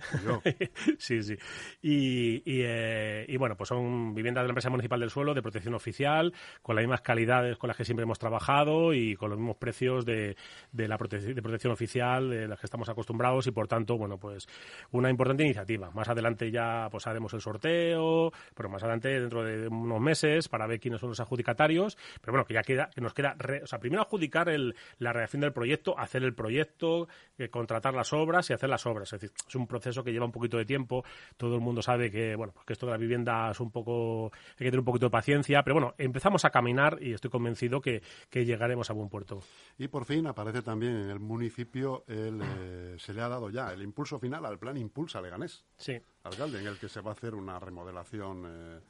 sí, 0.98 1.22
sí. 1.22 1.36
Y, 1.82 2.42
eh, 2.46 3.24
y, 3.28 3.36
bueno, 3.36 3.56
pues 3.56 3.68
son 3.68 4.14
viviendas 4.14 4.42
de 4.42 4.48
la 4.48 4.52
empresa 4.52 4.70
municipal 4.70 5.00
del 5.00 5.10
suelo 5.10 5.34
de 5.34 5.42
protección 5.42 5.74
oficial, 5.74 6.32
con 6.62 6.76
las 6.76 6.82
mismas 6.82 7.00
calidades 7.00 7.58
con 7.58 7.68
las 7.68 7.76
que 7.76 7.84
siempre 7.84 8.04
hemos 8.04 8.18
trabajado 8.18 8.92
y 8.94 9.16
con 9.16 9.30
los 9.30 9.38
mismos 9.38 9.56
precios 9.56 10.04
de, 10.04 10.36
de 10.72 10.88
la 10.88 10.96
de 10.96 11.42
protección 11.42 11.72
oficial 11.72 12.30
de 12.30 12.48
las 12.48 12.58
que 12.58 12.66
estamos 12.66 12.88
acostumbrados 12.88 13.46
y 13.46 13.50
por 13.50 13.68
tanto, 13.68 13.96
bueno, 13.96 14.18
pues 14.18 14.46
una 14.92 15.10
importante 15.10 15.42
iniciativa. 15.44 15.90
Más 15.90 16.08
adelante 16.08 16.50
ya 16.50 16.88
pues 16.90 17.06
haremos 17.06 17.32
el 17.34 17.40
sorteo, 17.40 18.32
pero 18.54 18.68
más 18.68 18.82
adelante 18.82 19.08
dentro 19.08 19.44
de 19.44 19.68
unos 19.68 20.00
meses 20.00 20.48
para 20.48 20.66
ver 20.66 20.80
quiénes 20.80 21.00
son 21.00 21.10
los 21.10 21.20
adjudicatarios, 21.20 21.96
pero 22.20 22.32
bueno, 22.32 22.44
que 22.44 22.54
ya 22.54 22.62
queda, 22.62 22.90
que 22.94 23.00
nos 23.00 23.14
queda, 23.14 23.36
o 23.62 23.66
sea, 23.66 23.78
primero 23.78 24.02
adjudicar 24.02 24.48
el, 24.48 24.74
la 24.98 25.12
redacción 25.12 25.40
del 25.40 25.52
proyecto, 25.52 25.98
hacer 25.98 26.22
el 26.22 26.34
proyecto, 26.34 27.08
eh, 27.38 27.48
contratar 27.48 27.94
las 27.94 28.12
obras 28.12 28.48
y 28.50 28.52
hacer 28.52 28.68
las 28.68 28.86
obras. 28.86 29.12
Es 29.12 29.20
decir, 29.20 29.36
es 29.46 29.54
un 29.54 29.66
proceso 29.66 29.89
eso 29.90 30.02
que 30.02 30.12
lleva 30.12 30.24
un 30.24 30.32
poquito 30.32 30.56
de 30.56 30.64
tiempo. 30.64 31.04
Todo 31.36 31.54
el 31.54 31.60
mundo 31.60 31.82
sabe 31.82 32.10
que, 32.10 32.34
bueno, 32.34 32.52
pues 32.52 32.66
que 32.66 32.72
esto 32.72 32.86
de 32.86 32.92
la 32.92 32.98
vivienda 32.98 33.50
es 33.50 33.60
un 33.60 33.70
poco, 33.70 34.30
hay 34.32 34.58
que 34.58 34.64
tener 34.66 34.78
un 34.78 34.84
poquito 34.84 35.06
de 35.06 35.10
paciencia, 35.10 35.62
pero 35.62 35.74
bueno, 35.74 35.94
empezamos 35.98 36.44
a 36.44 36.50
caminar 36.50 36.98
y 37.00 37.12
estoy 37.12 37.30
convencido 37.30 37.80
que, 37.80 38.02
llegaremos 38.30 38.90
a 38.90 38.94
buen 38.94 39.08
puerto. 39.08 39.42
Y 39.78 39.88
por 39.88 40.04
fin 40.04 40.26
aparece 40.26 40.62
también 40.62 40.96
en 40.96 41.10
el 41.10 41.20
municipio, 41.20 42.04
el, 42.08 42.40
eh, 42.42 42.94
se 42.98 43.12
le 43.12 43.20
ha 43.20 43.28
dado 43.28 43.50
ya 43.50 43.72
el 43.72 43.82
impulso 43.82 44.18
final 44.18 44.46
al 44.46 44.58
plan 44.58 44.76
Impulsa 44.76 45.20
Leganés. 45.20 45.64
Sí. 45.76 46.00
Alcalde, 46.24 46.60
en 46.60 46.66
el 46.66 46.78
que 46.78 46.88
se 46.88 47.00
va 47.00 47.10
a 47.10 47.14
hacer 47.14 47.34
una 47.34 47.58
remodelación. 47.58 48.44
Eh, 48.46 48.80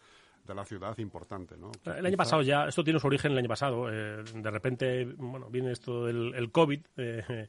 de 0.47 0.54
la 0.54 0.64
ciudad 0.64 0.97
importante, 0.99 1.57
¿no? 1.57 1.71
El 1.85 2.04
año 2.04 2.16
pasado 2.16 2.42
ya, 2.42 2.66
esto 2.66 2.83
tiene 2.83 2.99
su 2.99 3.07
origen 3.07 3.33
el 3.33 3.38
año 3.38 3.49
pasado, 3.49 3.90
eh, 3.90 4.23
de 4.35 4.50
repente, 4.50 5.04
bueno, 5.04 5.49
viene 5.50 5.73
esto 5.73 6.07
del 6.07 6.35
el 6.35 6.50
COVID, 6.50 6.80
eh, 6.97 7.49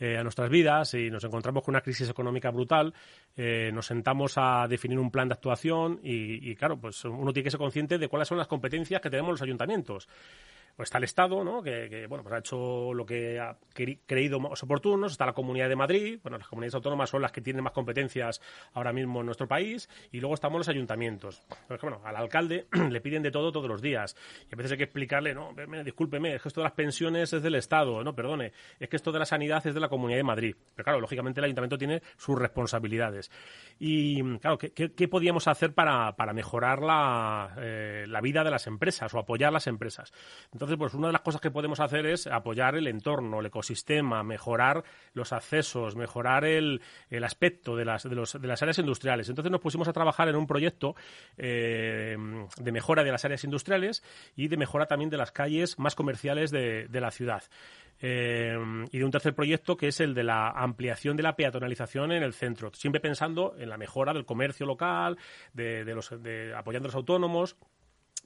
a 0.00 0.22
nuestras 0.22 0.48
vidas 0.50 0.94
y 0.94 1.10
nos 1.10 1.24
encontramos 1.24 1.62
con 1.62 1.72
una 1.72 1.80
crisis 1.80 2.08
económica 2.08 2.50
brutal, 2.50 2.94
eh, 3.36 3.70
nos 3.72 3.86
sentamos 3.86 4.34
a 4.36 4.66
definir 4.68 4.98
un 4.98 5.10
plan 5.10 5.28
de 5.28 5.34
actuación 5.34 6.00
y, 6.02 6.50
y, 6.50 6.54
claro, 6.54 6.78
pues 6.78 7.04
uno 7.04 7.32
tiene 7.32 7.44
que 7.44 7.50
ser 7.50 7.58
consciente 7.58 7.98
de 7.98 8.08
cuáles 8.08 8.28
son 8.28 8.38
las 8.38 8.46
competencias 8.46 9.00
que 9.00 9.10
tenemos 9.10 9.32
los 9.32 9.42
ayuntamientos 9.42 10.08
pues 10.78 10.86
está 10.86 10.98
el 10.98 11.04
Estado, 11.04 11.42
¿no? 11.42 11.60
que, 11.60 12.06
bueno, 12.08 12.22
pues 12.22 12.36
ha 12.36 12.38
hecho 12.38 12.94
lo 12.94 13.04
que 13.04 13.40
ha 13.40 13.56
creído 14.06 14.38
más 14.38 14.62
oportuno, 14.62 15.08
está 15.08 15.26
la 15.26 15.32
Comunidad 15.32 15.68
de 15.68 15.74
Madrid, 15.74 16.20
bueno, 16.22 16.38
las 16.38 16.46
comunidades 16.46 16.76
autónomas 16.76 17.10
son 17.10 17.20
las 17.20 17.32
que 17.32 17.40
tienen 17.40 17.64
más 17.64 17.72
competencias 17.72 18.40
ahora 18.74 18.92
mismo 18.92 19.18
en 19.18 19.26
nuestro 19.26 19.48
país, 19.48 19.90
y 20.12 20.20
luego 20.20 20.34
estamos 20.34 20.60
los 20.60 20.68
ayuntamientos. 20.68 21.42
Bueno, 21.82 22.00
al 22.04 22.14
alcalde 22.14 22.68
le 22.90 23.00
piden 23.00 23.24
de 23.24 23.32
todo 23.32 23.50
todos 23.50 23.66
los 23.68 23.82
días, 23.82 24.14
y 24.48 24.54
a 24.54 24.56
veces 24.56 24.70
hay 24.70 24.78
que 24.78 24.84
explicarle, 24.84 25.34
no, 25.34 25.52
discúlpeme, 25.84 26.36
es 26.36 26.42
que 26.42 26.48
esto 26.48 26.60
de 26.60 26.66
las 26.66 26.74
pensiones 26.74 27.32
es 27.32 27.42
del 27.42 27.56
Estado, 27.56 28.04
no, 28.04 28.14
perdone, 28.14 28.52
es 28.78 28.88
que 28.88 28.94
esto 28.94 29.10
de 29.10 29.18
la 29.18 29.26
sanidad 29.26 29.66
es 29.66 29.74
de 29.74 29.80
la 29.80 29.88
Comunidad 29.88 30.18
de 30.18 30.24
Madrid. 30.24 30.54
Pero 30.76 30.84
claro, 30.84 31.00
lógicamente 31.00 31.40
el 31.40 31.46
ayuntamiento 31.46 31.76
tiene 31.76 32.02
sus 32.16 32.38
responsabilidades. 32.38 33.32
Y 33.80 34.22
claro, 34.38 34.58
¿qué, 34.58 35.08
podíamos 35.08 35.48
hacer 35.48 35.74
para, 35.74 36.14
mejorar 36.32 36.82
la, 36.82 37.56
eh, 37.58 38.04
la 38.06 38.20
vida 38.20 38.44
de 38.44 38.52
las 38.52 38.68
empresas 38.68 39.12
o 39.12 39.18
apoyar 39.18 39.52
las 39.52 39.66
empresas? 39.66 40.12
Entonces, 40.52 40.67
entonces, 40.68 40.78
pues 40.78 40.94
una 40.94 41.06
de 41.06 41.14
las 41.14 41.22
cosas 41.22 41.40
que 41.40 41.50
podemos 41.50 41.80
hacer 41.80 42.04
es 42.04 42.26
apoyar 42.26 42.76
el 42.76 42.86
entorno, 42.88 43.40
el 43.40 43.46
ecosistema, 43.46 44.22
mejorar 44.22 44.84
los 45.14 45.32
accesos, 45.32 45.96
mejorar 45.96 46.44
el, 46.44 46.82
el 47.08 47.24
aspecto 47.24 47.74
de 47.74 47.86
las, 47.86 48.02
de, 48.02 48.46
las 48.46 48.62
áreas 48.62 48.78
industriales. 48.78 49.30
Entonces 49.30 49.50
nos 49.50 49.62
pusimos 49.62 49.88
a 49.88 49.94
trabajar 49.94 50.28
en 50.28 50.36
un 50.36 50.46
proyecto 50.46 50.94
eh, 51.38 52.16
de 52.60 52.72
mejora 52.72 53.02
de 53.02 53.12
las 53.12 53.24
áreas 53.24 53.44
industriales 53.44 54.02
y 54.36 54.48
de 54.48 54.58
mejora 54.58 54.84
también 54.84 55.08
de 55.08 55.16
las 55.16 55.32
calles 55.32 55.78
más 55.78 55.94
comerciales 55.94 56.50
de, 56.50 56.86
de 56.88 57.00
la 57.00 57.10
ciudad. 57.10 57.44
Eh, 58.00 58.56
y 58.92 58.98
de 58.98 59.04
un 59.04 59.10
tercer 59.10 59.34
proyecto 59.34 59.76
que 59.76 59.88
es 59.88 60.00
el 60.00 60.14
de 60.14 60.22
la 60.22 60.50
ampliación 60.50 61.16
de 61.16 61.22
la 61.22 61.34
peatonalización 61.34 62.12
en 62.12 62.22
el 62.22 62.34
centro, 62.34 62.70
siempre 62.74 63.00
pensando 63.00 63.56
en 63.58 63.70
la 63.70 63.78
mejora 63.78 64.12
del 64.12 64.26
comercio 64.26 64.66
local, 64.66 65.16
de, 65.54 65.84
de 65.84 65.94
los, 65.94 66.10
de, 66.22 66.54
apoyando 66.54 66.86
a 66.86 66.90
los 66.90 66.94
autónomos 66.94 67.56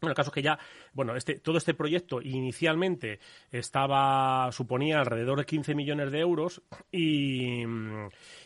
bueno, 0.02 0.10
el 0.10 0.16
caso 0.16 0.30
es 0.30 0.34
que 0.34 0.42
ya, 0.42 0.58
bueno, 0.92 1.14
este, 1.14 1.38
todo 1.38 1.58
este 1.58 1.74
proyecto 1.74 2.20
inicialmente 2.20 3.20
estaba, 3.52 4.50
suponía 4.50 4.98
alrededor 4.98 5.38
de 5.38 5.46
15 5.46 5.76
millones 5.76 6.10
de 6.10 6.18
euros 6.18 6.60
y, 6.90 7.62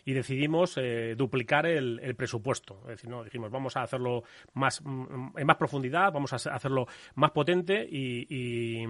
y 0.05 0.13
decidimos 0.13 0.77
eh, 0.77 1.15
duplicar 1.17 1.67
el, 1.67 2.15
presupuesto. 2.15 2.81
Es 2.83 2.89
decir, 2.89 3.09
no, 3.09 3.25
dijimos, 3.25 3.51
vamos 3.51 3.77
a 3.77 3.83
hacerlo 3.83 4.25
más, 4.53 4.83
en 4.85 5.47
más 5.47 5.57
profundidad, 5.57 6.13
vamos 6.13 6.33
a 6.35 6.37
hacerlo 6.37 6.87
más 7.15 7.31
potente 7.31 7.87
y, 7.91 8.27
y, 8.29 8.87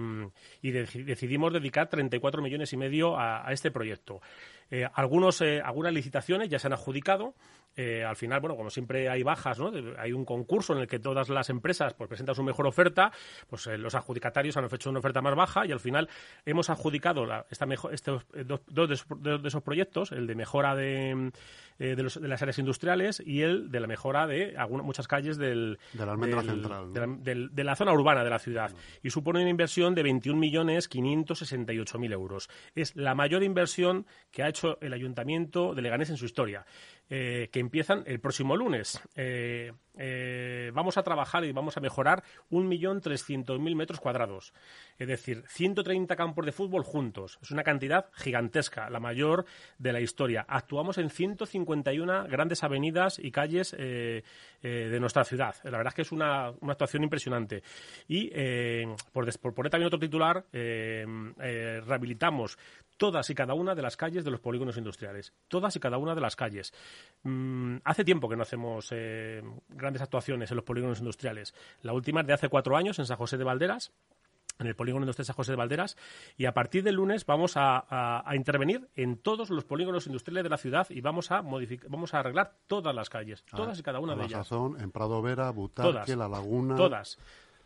y 0.61 0.71
decidimos 0.71 1.53
dedicar 1.53 1.87
34 1.87 2.41
millones 2.41 2.73
y 2.73 2.77
medio 2.77 3.17
a 3.17 3.47
este 3.51 3.71
proyecto. 3.71 4.19
Eh, 4.69 4.87
algunos, 4.93 5.41
eh, 5.41 5.61
algunas 5.63 5.93
licitaciones 5.93 6.49
ya 6.49 6.59
se 6.59 6.67
han 6.67 6.73
adjudicado. 6.73 7.33
Eh, 7.75 8.03
al 8.03 8.15
final, 8.15 8.39
bueno, 8.39 8.55
como 8.55 8.71
siempre 8.71 9.07
hay 9.07 9.21
bajas, 9.21 9.59
¿no? 9.59 9.71
Hay 9.99 10.11
un 10.11 10.25
concurso 10.25 10.73
en 10.73 10.79
el 10.79 10.87
que 10.87 10.97
todas 10.97 11.29
las 11.29 11.51
empresas 11.51 11.93
pues, 11.93 12.07
presentan 12.07 12.33
su 12.33 12.41
mejor 12.41 12.65
oferta, 12.65 13.11
pues 13.47 13.67
los 13.67 13.93
adjudicatarios 13.93 14.57
han 14.57 14.65
hecho 14.65 14.89
una 14.89 14.97
oferta 14.97 15.21
más 15.21 15.35
baja 15.35 15.63
y 15.63 15.71
al 15.71 15.79
final 15.79 16.09
hemos 16.43 16.71
adjudicado 16.71 17.27
la, 17.27 17.45
esta 17.51 17.67
mejor, 17.67 17.93
estos 17.93 18.25
dos, 18.47 18.61
dos, 18.65 19.05
de, 19.19 19.37
de, 19.37 19.47
esos 19.47 19.61
proyectos, 19.61 20.11
el 20.11 20.25
de 20.25 20.33
mejora 20.33 20.75
de, 20.75 21.31
de, 21.77 22.01
los, 22.01 22.19
de, 22.19 22.27
las 22.27 22.41
áreas 22.41 22.57
industriales 22.57 23.21
y 23.23 23.43
el 23.43 23.69
de 23.69 23.79
la 23.79 23.85
mejora 23.85 24.25
de 24.25 24.57
algunas, 24.57 24.83
muchas 24.83 25.07
calles 25.07 25.37
del, 25.37 25.77
de 25.93 26.03
la 26.03 26.13
almendra 26.13 26.41
del, 26.41 26.49
central, 26.49 26.87
¿no? 26.87 26.93
de, 26.93 27.35
la, 27.35 27.47
de, 27.51 27.63
la, 27.63 27.75
zona 27.75 27.93
urbana 27.93 28.23
de 28.23 28.31
la 28.31 28.39
ciudad. 28.39 28.71
No. 28.71 28.77
Y 29.03 29.11
supone 29.11 29.41
una 29.41 29.51
inversión 29.51 29.93
de 29.93 30.03
21.568.000 30.03 32.11
euros. 32.11 32.49
Es 32.73 32.95
la 32.95 33.13
mayor 33.13 33.43
inversión 33.43 34.07
que 34.31 34.41
ha 34.41 34.49
hecho 34.49 34.56
hecho 34.57 34.77
el 34.81 34.93
Ayuntamiento 34.93 35.75
de 35.75 35.81
Leganés 35.81 36.09
en 36.09 36.17
su 36.17 36.25
historia, 36.25 36.65
eh, 37.09 37.47
que 37.53 37.61
empiezan 37.61 38.03
el 38.05 38.19
próximo 38.19 38.57
lunes. 38.57 39.01
Eh, 39.15 39.71
eh, 39.97 40.71
vamos 40.73 40.97
a 40.97 41.03
trabajar 41.03 41.45
y 41.45 41.53
vamos 41.53 41.77
a 41.77 41.79
mejorar 41.79 42.21
1.300.000 42.51 43.75
metros 43.75 44.01
cuadrados, 44.01 44.53
es 44.99 45.07
decir, 45.07 45.45
130 45.47 46.17
campos 46.17 46.45
de 46.45 46.51
fútbol 46.51 46.83
juntos. 46.83 47.39
Es 47.41 47.51
una 47.51 47.63
cantidad 47.63 48.07
gigantesca, 48.13 48.89
la 48.89 48.99
mayor 48.99 49.45
de 49.79 49.93
la 49.93 50.01
historia. 50.01 50.45
Actuamos 50.49 50.97
en 50.97 51.09
151 51.09 52.27
grandes 52.27 52.65
avenidas 52.65 53.19
y 53.19 53.31
calles 53.31 53.71
de 53.71 54.23
nuestra 54.99 55.23
ciudad. 55.23 55.55
La 55.63 55.77
verdad 55.77 55.87
es 55.87 55.95
que 55.95 56.01
es 56.01 56.11
una, 56.11 56.51
una 56.59 56.73
actuación 56.73 57.03
impresionante. 57.03 57.63
Y 58.07 58.31
por, 59.13 59.39
por, 59.39 59.53
poner 59.53 59.71
también 59.71 59.87
otro 59.87 59.99
titular, 59.99 60.43
rehabilitamos 60.51 62.57
todas 62.97 63.29
y 63.29 63.35
cada 63.35 63.53
una 63.53 63.75
de 63.75 63.81
las 63.81 63.95
calles 63.95 64.25
de 64.25 64.31
los 64.31 64.41
polígonos 64.41 64.77
industriales. 64.77 65.33
Todas 65.47 65.75
y 65.75 65.79
cada 65.79 65.97
una 65.97 66.15
de 66.15 66.21
las 66.21 66.35
calles. 66.35 66.73
Mm, 67.23 67.77
hace 67.83 68.05
tiempo 68.05 68.29
que 68.29 68.35
no 68.35 68.43
hacemos 68.43 68.93
grandes 69.69 70.01
actuaciones 70.01 70.51
en 70.51 70.55
los 70.55 70.65
polígonos 70.65 70.99
industriales. 70.99 71.53
La 71.81 71.93
última 71.93 72.21
es 72.21 72.27
de 72.27 72.33
hace 72.33 72.49
cuatro 72.49 72.77
años 72.77 72.99
en 72.99 73.05
San 73.05 73.17
José 73.17 73.37
de 73.37 73.43
Valderas, 73.43 73.91
en 74.59 74.67
el 74.67 74.75
polígono 74.75 75.03
industrial 75.03 75.25
San 75.25 75.35
José 75.35 75.51
de 75.51 75.57
Valderas 75.57 75.97
y 76.35 76.45
a 76.45 76.53
partir 76.53 76.83
del 76.83 76.95
lunes 76.95 77.25
vamos 77.25 77.57
a, 77.57 77.77
a, 77.77 78.29
a, 78.29 78.35
intervenir 78.35 78.87
en 78.95 79.17
todos 79.17 79.49
los 79.49 79.65
polígonos 79.65 80.07
industriales 80.07 80.43
de 80.43 80.49
la 80.49 80.57
ciudad 80.57 80.87
y 80.89 81.01
vamos 81.01 81.31
a 81.31 81.41
modificar, 81.41 81.89
vamos 81.89 82.13
a 82.13 82.19
arreglar 82.19 82.53
todas 82.67 82.93
las 82.95 83.09
calles, 83.09 83.43
todas 83.43 83.77
ah, 83.77 83.79
y 83.79 83.83
cada 83.83 83.99
una 83.99 84.15
de 84.15 84.25
ellas. 84.25 84.47
Sazón, 84.47 84.79
en 84.79 84.91
Prado 84.91 85.21
Vera, 85.21 85.49
Butarque, 85.51 85.91
todas, 85.91 86.09
La 86.09 86.27
Laguna. 86.27 86.75
Todas. 86.75 87.17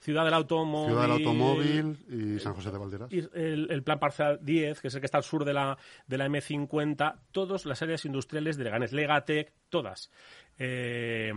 Ciudad 0.01 0.25
del 0.25 0.33
Automóvil. 0.33 0.89
Ciudad 0.89 1.01
del 1.03 1.11
Automóvil 1.11 1.97
y 2.09 2.39
San 2.39 2.55
José 2.55 2.71
de 2.71 2.77
Valderas. 2.79 3.13
Y 3.13 3.19
el, 3.19 3.67
el, 3.69 3.83
plan 3.83 3.99
parcial 3.99 4.39
10, 4.41 4.81
que 4.81 4.87
es 4.87 4.95
el 4.95 4.99
que 4.99 5.05
está 5.05 5.19
al 5.19 5.23
sur 5.23 5.45
de 5.45 5.53
la, 5.53 5.77
de 6.07 6.17
la 6.17 6.27
M50, 6.27 7.19
todas 7.31 7.67
las 7.67 7.83
áreas 7.83 8.03
industriales 8.05 8.57
de 8.57 8.63
Leganés, 8.63 8.93
Legatec, 8.93 9.53
todas. 9.69 10.09
Eh, 10.57 11.31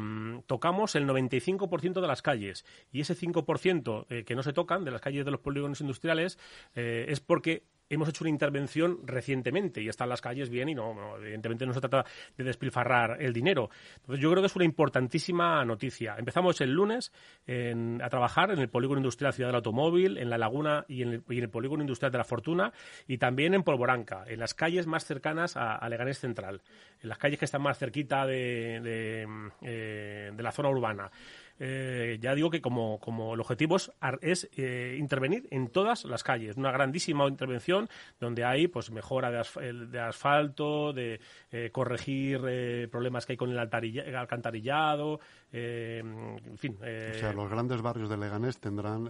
tocamos 0.46 0.94
el 0.96 1.06
95% 1.06 2.00
de 2.00 2.06
las 2.06 2.20
calles 2.20 2.64
y 2.92 3.00
ese 3.00 3.14
5% 3.16 4.06
eh, 4.10 4.24
que 4.24 4.34
no 4.34 4.42
se 4.42 4.52
tocan 4.52 4.84
de 4.84 4.90
las 4.90 5.00
calles 5.00 5.24
de 5.24 5.30
los 5.30 5.40
polígonos 5.40 5.80
industriales 5.80 6.38
eh, 6.74 7.06
es 7.08 7.20
porque 7.20 7.64
hemos 7.88 8.08
hecho 8.08 8.24
una 8.24 8.30
intervención 8.30 9.00
recientemente 9.04 9.82
y 9.82 9.88
están 9.88 10.08
las 10.08 10.20
calles 10.20 10.48
bien 10.48 10.68
y 10.68 10.74
no, 10.74 10.94
no, 10.94 11.16
evidentemente 11.18 11.66
no 11.66 11.74
se 11.74 11.80
trata 11.80 12.04
de 12.36 12.44
despilfarrar 12.44 13.22
el 13.22 13.32
dinero. 13.32 13.70
Entonces 13.96 14.22
yo 14.22 14.30
creo 14.30 14.42
que 14.42 14.46
es 14.46 14.56
una 14.56 14.64
importantísima 14.64 15.64
noticia. 15.64 16.16
Empezamos 16.18 16.60
el 16.60 16.72
lunes 16.72 17.12
en, 17.46 18.00
a 18.02 18.08
trabajar 18.08 18.50
en 18.50 18.58
el 18.58 18.68
polígono 18.68 19.00
industrial 19.00 19.32
Ciudad 19.32 19.48
del 19.48 19.56
Automóvil, 19.56 20.18
en 20.18 20.30
la 20.30 20.38
Laguna 20.38 20.84
y 20.88 21.02
en, 21.02 21.08
el, 21.08 21.24
en, 21.28 21.50
polígono 21.50 21.82
industrial 21.82 22.10
de 22.10 22.18
la 22.18 22.24
Fortuna 22.24 22.72
y 23.06 23.18
también 23.18 23.54
en 23.54 23.62
Polvoranca, 23.62 24.24
en 24.26 24.40
las 24.40 24.54
calles 24.54 24.86
más 24.86 25.04
cercanas 25.04 25.56
a, 25.56 25.86
Leganés 25.88 26.18
Central, 26.18 26.62
en 27.02 27.08
las 27.08 27.18
calles 27.18 27.38
que 27.38 27.44
están 27.44 27.62
más 27.62 27.78
cerquita 27.78 28.26
de, 28.26 28.80
de, 28.80 29.28
eh, 29.62 30.32
de 30.34 30.42
la 30.42 30.50
zona 30.50 30.70
urbana 30.70 31.10
eh, 31.58 32.18
ya 32.20 32.34
digo 32.34 32.50
que 32.50 32.60
como, 32.60 32.98
como 32.98 33.34
el 33.34 33.40
objetivo 33.40 33.76
es, 33.76 33.92
es 34.22 34.48
eh, 34.56 34.96
intervenir 34.98 35.46
en 35.50 35.68
todas 35.68 36.04
las 36.04 36.22
calles. 36.24 36.56
Una 36.56 36.72
grandísima 36.72 37.26
intervención 37.28 37.88
donde 38.20 38.44
hay 38.44 38.66
pues 38.66 38.90
mejora 38.90 39.30
de, 39.30 39.38
asf 39.38 39.58
de 39.58 40.00
asfalto, 40.00 40.92
de 40.92 41.20
eh, 41.52 41.70
corregir 41.70 42.40
eh, 42.48 42.88
problemas 42.90 43.26
que 43.26 43.34
hay 43.34 43.36
con 43.36 43.50
el, 43.50 43.58
el 43.58 44.16
alcantarillado, 44.16 45.20
eh, 45.56 45.98
en 46.00 46.58
fin. 46.58 46.76
o 46.80 47.18
sea, 47.18 47.32
los 47.32 47.48
grandes 47.48 47.80
barrios 47.80 48.08
de 48.08 48.16
Leganés 48.16 48.58
tendrán. 48.58 49.08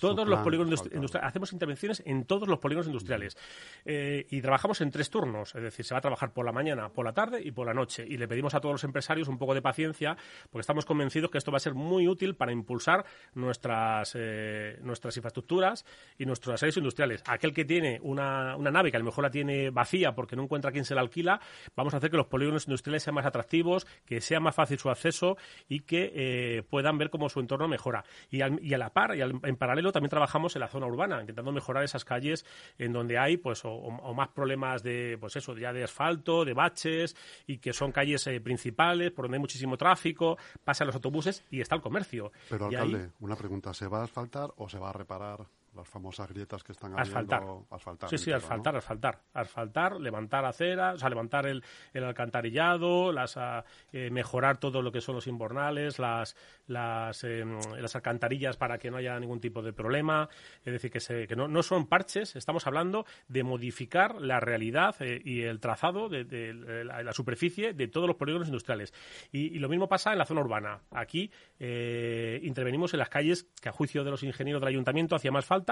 todos 0.00 0.26
los 0.26 0.40
polígonos 0.40 0.84
industriales. 0.92 1.28
Hacemos 1.28 1.52
intervenciones 1.52 2.02
en 2.04 2.24
todos 2.24 2.48
los 2.48 2.58
polígonos 2.58 2.86
industriales. 2.86 3.36
y 3.84 4.40
trabajamos 4.40 4.80
en 4.80 4.90
tres 4.90 5.08
turnos, 5.10 5.54
es 5.54 5.62
decir, 5.62 5.84
se 5.84 5.94
va 5.94 5.98
a 5.98 6.02
trabajar 6.02 6.32
por 6.32 6.44
la 6.44 6.52
mañana, 6.52 6.88
por 6.88 7.04
la 7.04 7.12
tarde 7.12 7.40
y 7.42 7.52
por 7.52 7.66
la 7.66 7.74
noche. 7.74 8.04
Y 8.06 8.16
le 8.16 8.26
pedimos 8.26 8.54
a 8.54 8.60
todos 8.60 8.74
los 8.74 8.84
empresarios 8.84 9.28
un 9.28 9.38
poco 9.38 9.54
de 9.54 9.62
paciencia 9.62 10.16
porque 10.50 10.60
estamos 10.60 10.84
convencidos 10.84 11.30
que 11.30 11.38
esto 11.38 11.50
va 11.50 11.56
a 11.56 11.60
ser 11.60 11.74
muy 11.74 12.08
útil 12.08 12.34
para 12.34 12.52
impulsar 12.52 13.04
nuestras, 13.34 14.12
eh, 14.14 14.78
nuestras 14.82 15.16
infraestructuras 15.16 15.84
y 16.18 16.26
nuestras 16.26 16.62
áreas 16.62 16.76
industriales. 16.76 17.22
Aquel 17.26 17.52
que 17.52 17.64
tiene 17.64 17.98
una, 18.02 18.56
una, 18.56 18.70
nave 18.70 18.90
que 18.90 18.96
a 18.96 19.00
lo 19.00 19.06
mejor 19.06 19.24
la 19.24 19.30
tiene 19.30 19.70
vacía 19.70 20.14
porque 20.14 20.36
no 20.36 20.42
encuentra 20.42 20.72
quien 20.72 20.84
se 20.84 20.94
la 20.94 21.00
alquila, 21.00 21.40
vamos 21.76 21.94
a 21.94 21.98
hacer 21.98 22.10
que 22.10 22.16
los 22.16 22.26
polígonos 22.26 22.66
industriales 22.66 23.02
sean 23.02 23.14
más 23.14 23.26
atractivos, 23.26 23.86
que 24.04 24.20
sea 24.20 24.40
más 24.40 24.54
fácil 24.54 24.78
su 24.78 24.90
acceso 24.90 25.36
y 25.68 25.80
que 25.84 26.12
eh, 26.14 26.62
puedan 26.68 26.98
ver 26.98 27.10
cómo 27.10 27.28
su 27.28 27.40
entorno 27.40 27.68
mejora. 27.68 28.04
Y, 28.30 28.40
al, 28.40 28.62
y 28.62 28.74
a 28.74 28.78
la 28.78 28.90
par, 28.90 29.16
y 29.16 29.20
al, 29.20 29.40
en 29.42 29.56
paralelo, 29.56 29.92
también 29.92 30.10
trabajamos 30.10 30.56
en 30.56 30.60
la 30.60 30.68
zona 30.68 30.86
urbana, 30.86 31.20
intentando 31.20 31.52
mejorar 31.52 31.84
esas 31.84 32.04
calles 32.04 32.44
en 32.78 32.92
donde 32.92 33.18
hay 33.18 33.36
pues 33.36 33.64
o, 33.64 33.72
o 33.72 34.14
más 34.14 34.28
problemas 34.28 34.82
de 34.82 35.18
pues 35.20 35.36
eso 35.36 35.56
ya 35.56 35.72
de 35.72 35.84
asfalto, 35.84 36.44
de 36.44 36.54
baches 36.54 37.16
y 37.46 37.58
que 37.58 37.72
son 37.72 37.92
calles 37.92 38.26
eh, 38.26 38.40
principales 38.40 39.10
por 39.10 39.24
donde 39.24 39.36
hay 39.36 39.40
muchísimo 39.40 39.76
tráfico, 39.76 40.36
pasan 40.64 40.86
los 40.86 40.96
autobuses 40.96 41.44
y 41.50 41.60
está 41.60 41.74
el 41.74 41.82
comercio. 41.82 42.32
Pero, 42.48 42.66
alcalde, 42.66 43.04
ahí... 43.04 43.10
una 43.20 43.36
pregunta, 43.36 43.72
¿se 43.74 43.86
va 43.86 44.00
a 44.00 44.04
asfaltar 44.04 44.52
o 44.56 44.68
se 44.68 44.78
va 44.78 44.90
a 44.90 44.92
reparar 44.92 45.46
las 45.74 45.88
famosas 45.88 46.28
grietas 46.28 46.62
que 46.62 46.72
están 46.72 46.98
asfaltar. 46.98 47.42
habiendo? 47.42 47.66
Asfaltar. 47.70 48.10
Sí, 48.10 48.18
sí, 48.18 48.32
asfaltar, 48.32 48.74
¿no? 48.74 48.78
asfaltar. 48.78 49.20
Asfaltar, 49.32 50.00
levantar 50.00 50.44
acera, 50.44 50.92
o 50.92 50.98
sea, 50.98 51.08
levantar 51.08 51.46
el, 51.46 51.62
el 51.92 52.04
alcantarillado, 52.04 53.12
las, 53.12 53.36
uh, 53.36 53.62
eh, 53.92 54.10
mejorar 54.10 54.58
todo 54.58 54.82
lo 54.82 54.92
que 54.92 55.00
son 55.00 55.14
los 55.14 55.26
inbornales, 55.26 55.98
las, 55.98 56.36
las, 56.66 57.24
eh, 57.24 57.44
las 57.78 57.94
alcantarillas 57.96 58.56
para 58.56 58.78
que 58.78 58.90
no 58.90 58.96
haya 58.96 59.18
ningún 59.18 59.40
tipo 59.40 59.62
de 59.62 59.72
problema. 59.72 60.28
Es 60.64 60.72
decir, 60.72 60.90
que, 60.90 61.00
se, 61.00 61.26
que 61.26 61.36
no, 61.36 61.48
no 61.48 61.62
son 61.62 61.86
parches, 61.86 62.36
estamos 62.36 62.66
hablando 62.66 63.06
de 63.28 63.42
modificar 63.42 64.20
la 64.20 64.40
realidad 64.40 64.94
eh, 65.00 65.20
y 65.24 65.42
el 65.42 65.60
trazado 65.60 66.08
de, 66.08 66.24
de, 66.24 66.54
de 66.54 66.84
la, 66.84 67.02
la, 67.02 67.12
superficie 67.12 67.72
de 67.72 67.88
todos 67.88 68.06
los 68.06 68.16
polígonos 68.16 68.48
industriales. 68.48 68.92
Y, 69.32 69.54
y, 69.54 69.58
lo 69.58 69.68
mismo 69.68 69.88
pasa 69.88 70.12
en 70.12 70.18
la 70.18 70.24
zona 70.24 70.40
urbana. 70.40 70.80
Aquí 70.90 71.30
eh, 71.58 72.40
intervenimos 72.42 72.92
en 72.94 72.98
las 72.98 73.08
calles 73.08 73.44
que, 73.60 73.68
a 73.68 73.72
juicio 73.72 74.04
de 74.04 74.10
los 74.10 74.22
ingenieros 74.22 74.60
del 74.60 74.68
ayuntamiento, 74.68 75.16
hacía 75.16 75.30
más 75.30 75.44
falta. 75.44 75.63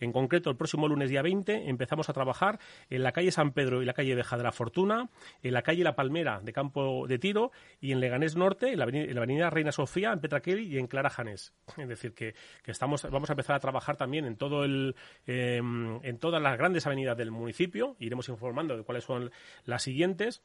En 0.00 0.12
concreto, 0.12 0.50
el 0.50 0.56
próximo 0.56 0.88
lunes 0.88 1.10
día 1.10 1.22
20 1.22 1.68
empezamos 1.68 2.08
a 2.08 2.12
trabajar 2.12 2.58
en 2.90 3.02
la 3.02 3.12
calle 3.12 3.30
San 3.30 3.52
Pedro 3.52 3.82
y 3.82 3.84
la 3.84 3.94
calle 3.94 4.14
Beja 4.14 4.36
de 4.36 4.42
la 4.42 4.52
Fortuna, 4.52 5.08
en 5.42 5.52
la 5.52 5.62
calle 5.62 5.84
La 5.84 5.94
Palmera 5.94 6.40
de 6.42 6.52
Campo 6.52 7.06
de 7.06 7.18
Tiro 7.18 7.52
y 7.80 7.92
en 7.92 8.00
Leganés 8.00 8.36
Norte, 8.36 8.72
en 8.72 8.78
la 8.78 8.84
avenida, 8.84 9.50
Reina 9.50 9.72
Sofía, 9.72 10.12
en 10.12 10.20
Petraquel 10.20 10.60
y 10.60 10.78
en 10.78 10.86
Clara 10.86 11.10
Janés. 11.10 11.54
Es 11.76 11.88
decir, 11.88 12.14
que, 12.14 12.34
estamos, 12.64 13.08
vamos 13.10 13.30
a 13.30 13.34
empezar 13.34 13.56
a 13.56 13.60
trabajar 13.60 13.96
también 13.96 14.24
en, 14.24 14.36
todo 14.36 14.64
el, 14.64 14.96
eh, 15.26 15.56
en 15.58 16.18
todas 16.18 16.42
las 16.42 16.58
grandes 16.58 16.86
avenidas 16.86 17.16
del 17.16 17.30
municipio. 17.30 17.96
Iremos 17.98 18.28
informando 18.28 18.76
de 18.76 18.82
cuáles 18.82 19.04
son 19.04 19.30
las 19.64 19.82
siguientes 19.82 20.42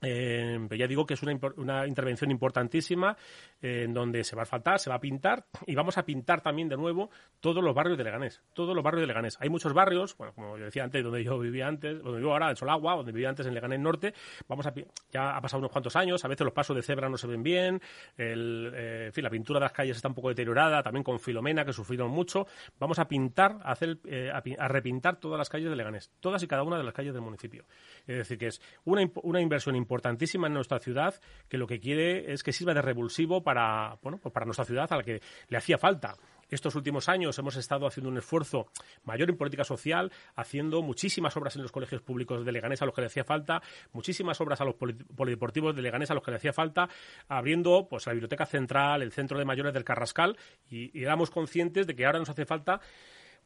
Eh, 0.00 0.58
pero 0.68 0.78
ya 0.78 0.86
digo 0.86 1.04
que 1.06 1.14
es 1.14 1.22
una, 1.22 1.36
una 1.56 1.86
intervención 1.86 2.30
importantísima 2.30 3.16
eh, 3.60 3.82
en 3.84 3.92
donde 3.92 4.22
se 4.22 4.36
va 4.36 4.42
a 4.42 4.44
asfaltar, 4.44 4.78
se 4.78 4.90
va 4.90 4.96
a 4.96 5.00
pintar 5.00 5.46
y 5.66 5.74
vamos 5.74 5.98
a 5.98 6.04
pintar 6.04 6.40
también 6.40 6.68
de 6.68 6.76
nuevo 6.76 7.10
todos 7.40 7.62
los 7.62 7.74
barrios 7.74 7.98
de 7.98 8.04
Leganés. 8.04 8.42
Todos 8.52 8.74
los 8.74 8.84
barrios 8.84 9.02
de 9.02 9.06
Leganés. 9.08 9.36
Hay 9.40 9.48
muchos 9.48 9.72
barrios, 9.72 10.16
bueno, 10.16 10.32
como 10.34 10.56
yo 10.56 10.64
decía 10.64 10.84
antes, 10.84 11.02
donde 11.02 11.24
yo 11.24 11.38
vivía 11.38 11.66
antes, 11.66 12.02
donde 12.02 12.18
vivo 12.18 12.32
ahora, 12.32 12.50
en 12.50 12.56
Solagua, 12.56 12.96
donde 12.96 13.12
vivía 13.12 13.28
antes 13.28 13.46
en 13.46 13.54
Leganés 13.54 13.80
Norte. 13.80 14.14
Vamos 14.46 14.66
a, 14.66 14.74
ya 15.10 15.36
ha 15.36 15.40
pasado 15.40 15.58
unos 15.58 15.72
cuantos 15.72 15.96
años, 15.96 16.24
a 16.24 16.28
veces 16.28 16.44
los 16.44 16.54
pasos 16.54 16.76
de 16.76 16.82
cebra 16.82 17.08
no 17.08 17.16
se 17.16 17.26
ven 17.26 17.42
bien, 17.42 17.80
el, 18.16 18.72
eh, 18.74 19.06
en 19.06 19.12
fin, 19.12 19.24
la 19.24 19.30
pintura 19.30 19.58
de 19.58 19.64
las 19.64 19.72
calles 19.72 19.96
está 19.96 20.08
un 20.08 20.14
poco 20.14 20.28
deteriorada, 20.28 20.82
también 20.82 21.02
con 21.02 21.18
Filomena, 21.18 21.64
que 21.64 21.72
sufrieron 21.72 22.10
mucho. 22.10 22.46
Vamos 22.78 22.98
a 22.98 23.08
pintar, 23.08 23.58
a, 23.62 23.72
hacer, 23.72 23.98
a, 24.32 24.38
a, 24.38 24.68
repintar 24.68 25.16
todas 25.16 25.38
las 25.38 25.48
calles 25.48 25.70
de 25.70 25.76
Leganés, 25.76 26.12
todas 26.20 26.42
y 26.42 26.46
cada 26.46 26.62
una 26.62 26.78
de 26.78 26.84
las 26.84 26.94
calles 26.94 27.12
del 27.12 27.22
municipio. 27.22 27.64
Es 28.08 28.16
decir, 28.16 28.38
que 28.38 28.46
es 28.46 28.60
una, 28.84 29.08
una 29.22 29.40
inversión 29.40 29.76
importantísima 29.76 30.46
en 30.46 30.54
nuestra 30.54 30.78
ciudad 30.78 31.14
que 31.48 31.58
lo 31.58 31.66
que 31.66 31.78
quiere 31.78 32.32
es 32.32 32.42
que 32.42 32.52
sirva 32.52 32.74
de 32.74 32.82
revulsivo 32.82 33.42
para, 33.42 33.98
bueno, 34.02 34.18
pues 34.18 34.32
para 34.32 34.46
nuestra 34.46 34.64
ciudad 34.64 34.90
a 34.90 34.96
la 34.96 35.02
que 35.02 35.20
le 35.48 35.56
hacía 35.58 35.78
falta. 35.78 36.16
Estos 36.50 36.74
últimos 36.74 37.10
años 37.10 37.38
hemos 37.38 37.56
estado 37.56 37.86
haciendo 37.86 38.08
un 38.08 38.16
esfuerzo 38.16 38.68
mayor 39.04 39.28
en 39.28 39.36
política 39.36 39.64
social, 39.64 40.10
haciendo 40.34 40.80
muchísimas 40.80 41.36
obras 41.36 41.56
en 41.56 41.62
los 41.62 41.72
colegios 41.72 42.00
públicos 42.00 42.44
de 42.44 42.52
Leganés 42.52 42.80
a 42.80 42.86
los 42.86 42.94
que 42.94 43.02
le 43.02 43.08
hacía 43.08 43.24
falta, 43.24 43.60
muchísimas 43.92 44.40
obras 44.40 44.60
a 44.62 44.64
los 44.64 44.74
polideportivos 44.74 45.76
de 45.76 45.82
Leganés 45.82 46.10
a 46.10 46.14
los 46.14 46.22
que 46.22 46.30
le 46.30 46.38
hacía 46.38 46.54
falta, 46.54 46.88
abriendo 47.28 47.86
pues 47.88 48.06
la 48.06 48.14
biblioteca 48.14 48.46
central, 48.46 49.02
el 49.02 49.12
centro 49.12 49.38
de 49.38 49.44
mayores 49.44 49.74
del 49.74 49.84
Carrascal 49.84 50.38
y, 50.70 50.98
y 50.98 51.04
éramos 51.04 51.30
conscientes 51.30 51.86
de 51.86 51.94
que 51.94 52.06
ahora 52.06 52.18
nos 52.18 52.30
hace 52.30 52.46
falta 52.46 52.80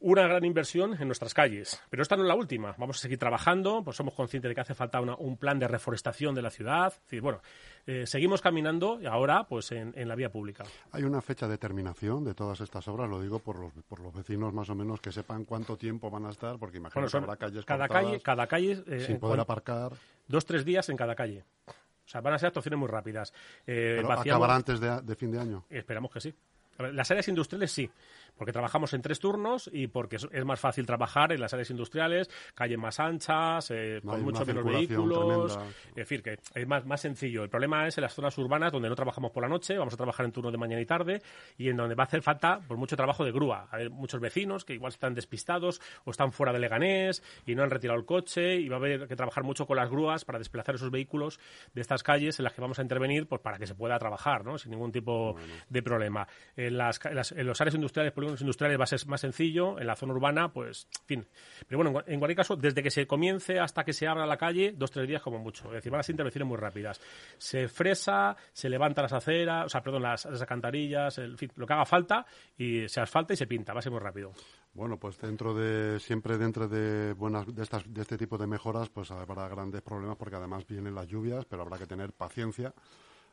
una 0.03 0.27
gran 0.27 0.45
inversión 0.45 0.97
en 1.01 1.07
nuestras 1.07 1.33
calles. 1.33 1.81
Pero 1.89 2.03
esta 2.03 2.17
no 2.17 2.23
es 2.23 2.29
la 2.29 2.35
última. 2.35 2.75
Vamos 2.77 2.99
a 2.99 3.01
seguir 3.01 3.19
trabajando, 3.19 3.83
pues 3.83 3.97
somos 3.97 4.15
conscientes 4.15 4.49
de 4.51 4.55
que 4.55 4.61
hace 4.61 4.75
falta 4.75 5.01
un 5.01 5.37
plan 5.37 5.59
de 5.59 5.69
reforestación 5.69 6.35
de 6.35 6.43
la 6.43 6.51
ciudad. 6.51 6.93
bueno, 7.21 7.41
eh, 7.87 8.07
seguimos 8.07 8.41
caminando 8.41 9.01
ahora 9.09 9.45
pues 9.45 9.73
en, 9.73 9.93
la 10.09 10.15
vía 10.15 10.31
pública. 10.31 10.65
¿Hay 10.91 11.05
una 11.05 11.21
fecha 11.21 11.49
de 11.49 11.59
terminación 11.59 12.25
de 12.25 12.35
todas 12.35 12.61
estas 12.61 12.87
obras? 12.89 13.09
Lo 13.09 13.21
digo 13.21 13.39
por 13.39 13.59
los, 13.59 13.73
por 13.89 14.01
los 14.01 14.13
vecinos 14.13 14.53
más 14.53 14.69
o 14.71 14.75
menos 14.75 15.01
que 15.01 15.13
sepan 15.13 15.45
cuánto 15.45 15.77
tiempo 15.77 16.11
van 16.11 16.27
a 16.27 16.31
estar, 16.31 16.59
porque 16.59 16.79
imagino 16.79 17.07
que 17.07 17.17
habrá 17.17 17.37
calles 17.37 17.65
cada 17.65 17.89
calle, 17.89 18.21
cada 18.21 18.47
calle 18.47 18.83
eh, 18.87 19.01
sin 19.01 19.19
poder 19.19 19.41
aparcar. 19.41 19.93
Dos, 20.27 20.45
tres 20.45 20.65
días 20.65 20.89
en 20.89 20.97
cada 20.97 21.15
calle. 21.15 21.45
O 21.67 22.09
sea, 22.09 22.21
van 22.21 22.35
a 22.35 22.39
ser 22.39 22.49
actuaciones 22.49 22.79
muy 22.79 22.89
rápidas. 22.89 23.33
Eh, 23.67 24.03
¿Acabará 24.05 24.57
antes 24.57 24.81
de, 24.81 25.01
de 25.01 25.17
fin 25.17 25.31
de 25.31 25.41
año? 25.41 25.65
Esperamos 25.71 26.11
que 26.11 26.21
sí. 26.21 26.35
Las 26.79 27.11
áreas 27.11 27.29
industriales 27.29 27.71
sí 27.71 27.91
porque 28.37 28.53
trabajamos 28.53 28.93
en 28.95 29.03
tres 29.03 29.19
turnos 29.19 29.71
y 29.73 29.87
porque 29.87 30.17
es, 30.17 30.45
más 30.45 30.61
fácil 30.61 30.87
trabajar 30.87 31.33
en 31.33 31.41
las 31.41 31.53
áreas 31.53 31.71
industriales, 31.71 32.31
calles 32.55 32.79
más 32.79 32.99
anchas, 33.01 33.71
eh, 33.71 34.01
con 34.05 34.23
muchos 34.23 34.47
menos 34.47 34.65
vehículos, 34.65 35.59
es 35.91 35.95
decir, 35.95 36.23
que 36.23 36.39
es 36.55 36.67
más, 36.67 36.85
más 36.85 37.01
sencillo. 37.01 37.43
El 37.45 37.51
problema 37.51 37.87
es 37.87 37.99
en 37.99 38.03
las 38.03 38.15
zonas 38.15 38.37
urbanas 38.39 38.73
donde 38.73 38.89
no 38.89 38.95
trabajamos 38.95 39.31
por 39.31 39.43
la 39.43 39.49
noche, 39.49 39.79
vamos 39.79 39.95
a 39.95 39.97
trabajar 39.97 40.27
en 40.27 40.33
turno 40.33 40.51
de 40.51 40.59
mañana 40.59 40.81
y 40.81 40.87
tarde 40.87 41.23
y 41.57 41.69
en 41.69 41.77
donde 41.77 41.95
va 41.95 42.05
a 42.05 42.07
hacer 42.07 42.23
falta 42.23 42.61
por 42.67 42.77
mucho 42.77 42.97
trabajo 42.97 43.25
de 43.25 43.33
grúa. 43.33 43.69
Hay 43.71 43.89
muchos 43.89 44.21
vecinos 44.21 44.65
que 44.65 44.75
igual 44.75 44.93
están 44.93 45.15
despistados 45.15 45.81
o 46.05 46.11
están 46.11 46.33
fuera 46.33 46.53
de 46.53 46.59
Leganés 46.59 47.23
y 47.47 47.55
no 47.55 47.63
han 47.63 47.71
retirado 47.71 47.99
el 47.99 48.07
coche 48.07 48.57
y 48.57 48.69
va 48.69 48.77
a 48.77 48.79
haber 48.79 49.07
que 49.07 49.17
trabajar 49.17 49.45
mucho 49.45 49.67
con 49.67 49.77
las 49.77 49.91
grúas 49.91 50.25
para 50.25 50.39
desplazar 50.39 50.75
esos 50.75 50.91
vehículos 50.91 51.39
de 51.75 51.81
estas 51.81 52.03
calles 52.03 52.39
en 52.39 52.45
las 52.45 52.53
que 52.53 52.61
vamos 52.61 52.79
a 52.79 52.83
intervenir 52.83 53.27
pues 53.27 53.41
para 53.41 53.59
que 53.59 53.67
se 53.67 53.75
pueda 53.75 53.99
trabajar, 53.99 54.45
¿no? 54.45 54.59
sin 54.59 54.71
ningún 54.71 54.93
tipo 54.93 55.37
de 55.69 55.83
problema. 55.83 56.27
En 56.57 56.77
las, 56.77 57.01
en 57.05 57.17
las 57.17 57.33
en 57.33 57.49
áreas 57.49 57.75
industriales 57.75 58.13
polígonos 58.23 58.41
industriales 58.41 58.79
va 58.79 58.85
a 58.85 58.87
ser 58.87 59.05
más 59.09 59.21
sencillo, 59.21 59.81
en 59.81 59.87
la 59.87 59.97
zona 59.97 60.13
urbana, 60.15 60.53
pues, 60.53 60.87
en 61.01 61.07
fin. 61.07 61.29
Pero 61.67 61.83
bueno, 61.83 62.03
en, 62.07 62.19
cualquier 62.21 62.37
caso, 62.37 62.55
desde 62.55 62.83
que 62.83 62.91
se 62.91 63.07
comience 63.07 63.59
hasta 63.59 63.85
que 63.85 63.93
se 63.93 64.07
abra 64.07 64.27
la 64.27 64.37
calle, 64.37 64.75
dos, 64.77 64.93
tres 64.93 65.09
días 65.09 65.21
como 65.21 65.39
mucho. 65.39 65.67
Es 65.69 65.75
decir, 65.75 65.91
van 65.91 66.01
a 66.01 66.03
ser 66.05 66.15
intervenciones 66.15 66.49
muy 66.49 66.57
rápidas. 66.57 67.01
Se 67.37 67.67
fresa, 67.67 68.37
se 68.53 68.69
levanta 68.69 69.03
las 69.03 69.13
aceras, 69.13 69.67
o 69.67 69.69
sea, 69.69 69.83
perdón, 69.83 70.03
las, 70.03 70.25
las 70.27 70.41
alcantarillas, 70.41 71.21
fin, 71.37 71.51
lo 71.57 71.67
que 71.67 71.73
haga 71.73 71.85
falta, 71.85 72.25
y 72.57 72.89
se 72.89 73.01
asfalta 73.01 73.33
y 73.33 73.37
se 73.37 73.47
pinta, 73.47 73.73
va 73.73 73.81
a 73.81 73.83
ser 73.83 73.93
muy 73.93 74.01
rápido. 74.01 74.33
Bueno, 74.75 74.99
pues 74.99 75.19
dentro 75.19 75.53
de 75.53 75.99
siempre 75.99 76.39
dentro 76.39 76.67
de 76.69 77.13
buenas 77.13 77.53
de 77.55 77.63
estas 77.63 77.93
de 77.93 78.01
este 78.01 78.17
tipo 78.17 78.39
de 78.39 78.47
mejoras, 78.47 78.89
pues 78.89 79.11
habrá 79.11 79.47
grandes 79.49 79.83
problemas 79.83 80.17
porque 80.17 80.37
además 80.37 80.67
vienen 80.67 80.95
las 80.95 81.07
lluvias, 81.07 81.45
pero 81.45 81.63
habrá 81.63 81.77
que 81.77 81.87
tener 81.87 82.13
paciencia 82.13 82.73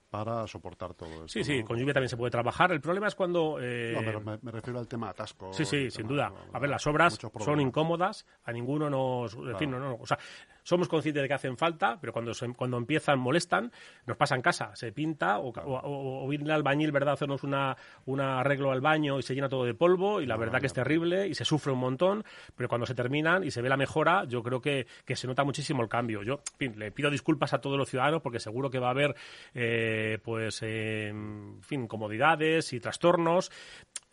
para 0.10 0.48
soportar 0.48 0.93
todo 0.95 1.10
eso. 1.10 1.28
Sí, 1.28 1.43
sí, 1.43 1.63
con 1.63 1.78
lluvia 1.78 1.93
también 1.93 2.10
se 2.10 2.17
puede 2.17 2.32
trabajar. 2.32 2.72
El 2.72 2.82
problema 2.82 3.08
es 3.08 3.15
cuando... 3.15 3.60
Eh... 3.62 3.93
No, 3.93 4.00
pero 4.00 4.22
me, 4.22 4.52
refiero 4.52 4.80
al 4.80 4.88
tema 4.88 5.10
atasco. 5.10 5.54
Sí, 5.54 5.65
sí, 5.65 5.91
sin 5.91 6.08
duda. 6.08 6.34
A 6.52 6.60
ver, 6.60 6.69
las 6.69 6.86
obras 6.88 7.19
son 7.39 7.62
incómodas, 7.62 8.26
a 8.43 8.52
ninguno 8.52 8.89
nos... 8.89 9.36
En 9.36 9.58
fin, 9.58 9.72
no, 9.72 9.80
no, 9.80 9.95
o 9.95 10.06
sea, 10.06 10.17
somos 10.69 10.88
conscientes 10.88 11.23
de 11.23 11.27
que 11.27 11.34
hacen 11.34 11.58
falta, 11.58 11.97
pero 11.99 12.13
cuando, 12.13 12.32
cuando 12.55 12.77
empiezan 12.77 13.17
molestan, 13.17 13.71
nos 14.05 14.17
pasa 14.17 14.36
en 14.36 14.43
casa, 14.43 14.75
se 14.75 14.91
pinta 14.91 15.39
o, 15.39 15.51
o, 15.51 16.27
viene 16.27 16.43
el 16.43 16.51
albañil, 16.51 16.91
¿verdad?, 16.91 17.13
hacernos 17.13 17.43
una, 17.43 17.75
un 18.05 18.21
arreglo 18.21 18.71
al 18.71 18.79
baño 18.79 19.17
y 19.17 19.23
se 19.23 19.34
llena 19.34 19.49
todo 19.49 19.65
de 19.65 19.73
polvo 19.73 20.21
y 20.21 20.27
la 20.27 20.38
verdad 20.38 20.60
que 20.60 20.67
es 20.67 20.73
terrible 20.73 21.27
y 21.27 21.34
se 21.34 21.43
sufre 21.43 21.73
un 21.73 21.79
montón, 21.79 22.23
pero 22.55 22.69
cuando 22.69 22.86
se 22.86 22.93
terminan 22.93 23.43
y 23.43 23.49
se 23.49 23.63
ve 23.63 23.69
la 23.69 23.77
mejora, 23.77 24.25
yo 24.25 24.43
creo 24.43 24.62
que, 24.62 24.86
que 25.05 25.15
se 25.15 25.25
nota 25.25 25.43
muchísimo 25.43 25.82
el 25.82 25.89
cambio. 25.89 26.21
Yo, 26.21 26.36
en 26.36 26.58
fin, 26.58 26.79
le 26.79 26.91
pido 26.91 27.10
disculpas 27.10 27.51
a 27.55 27.62
todos 27.62 27.75
los 27.75 27.89
ciudadanos 27.89 28.21
porque 28.21 28.39
seguro 28.39 28.69
que 28.69 28.77
va 28.77 28.89
a 28.89 28.91
haber, 28.91 29.15
eh, 29.55 30.19
pues, 30.23 30.62
eh, 30.62 31.08
en 31.08 31.63
fin, 31.63 31.88
comodidades 31.88 32.73
y 32.73 32.79
trastornos, 32.79 33.49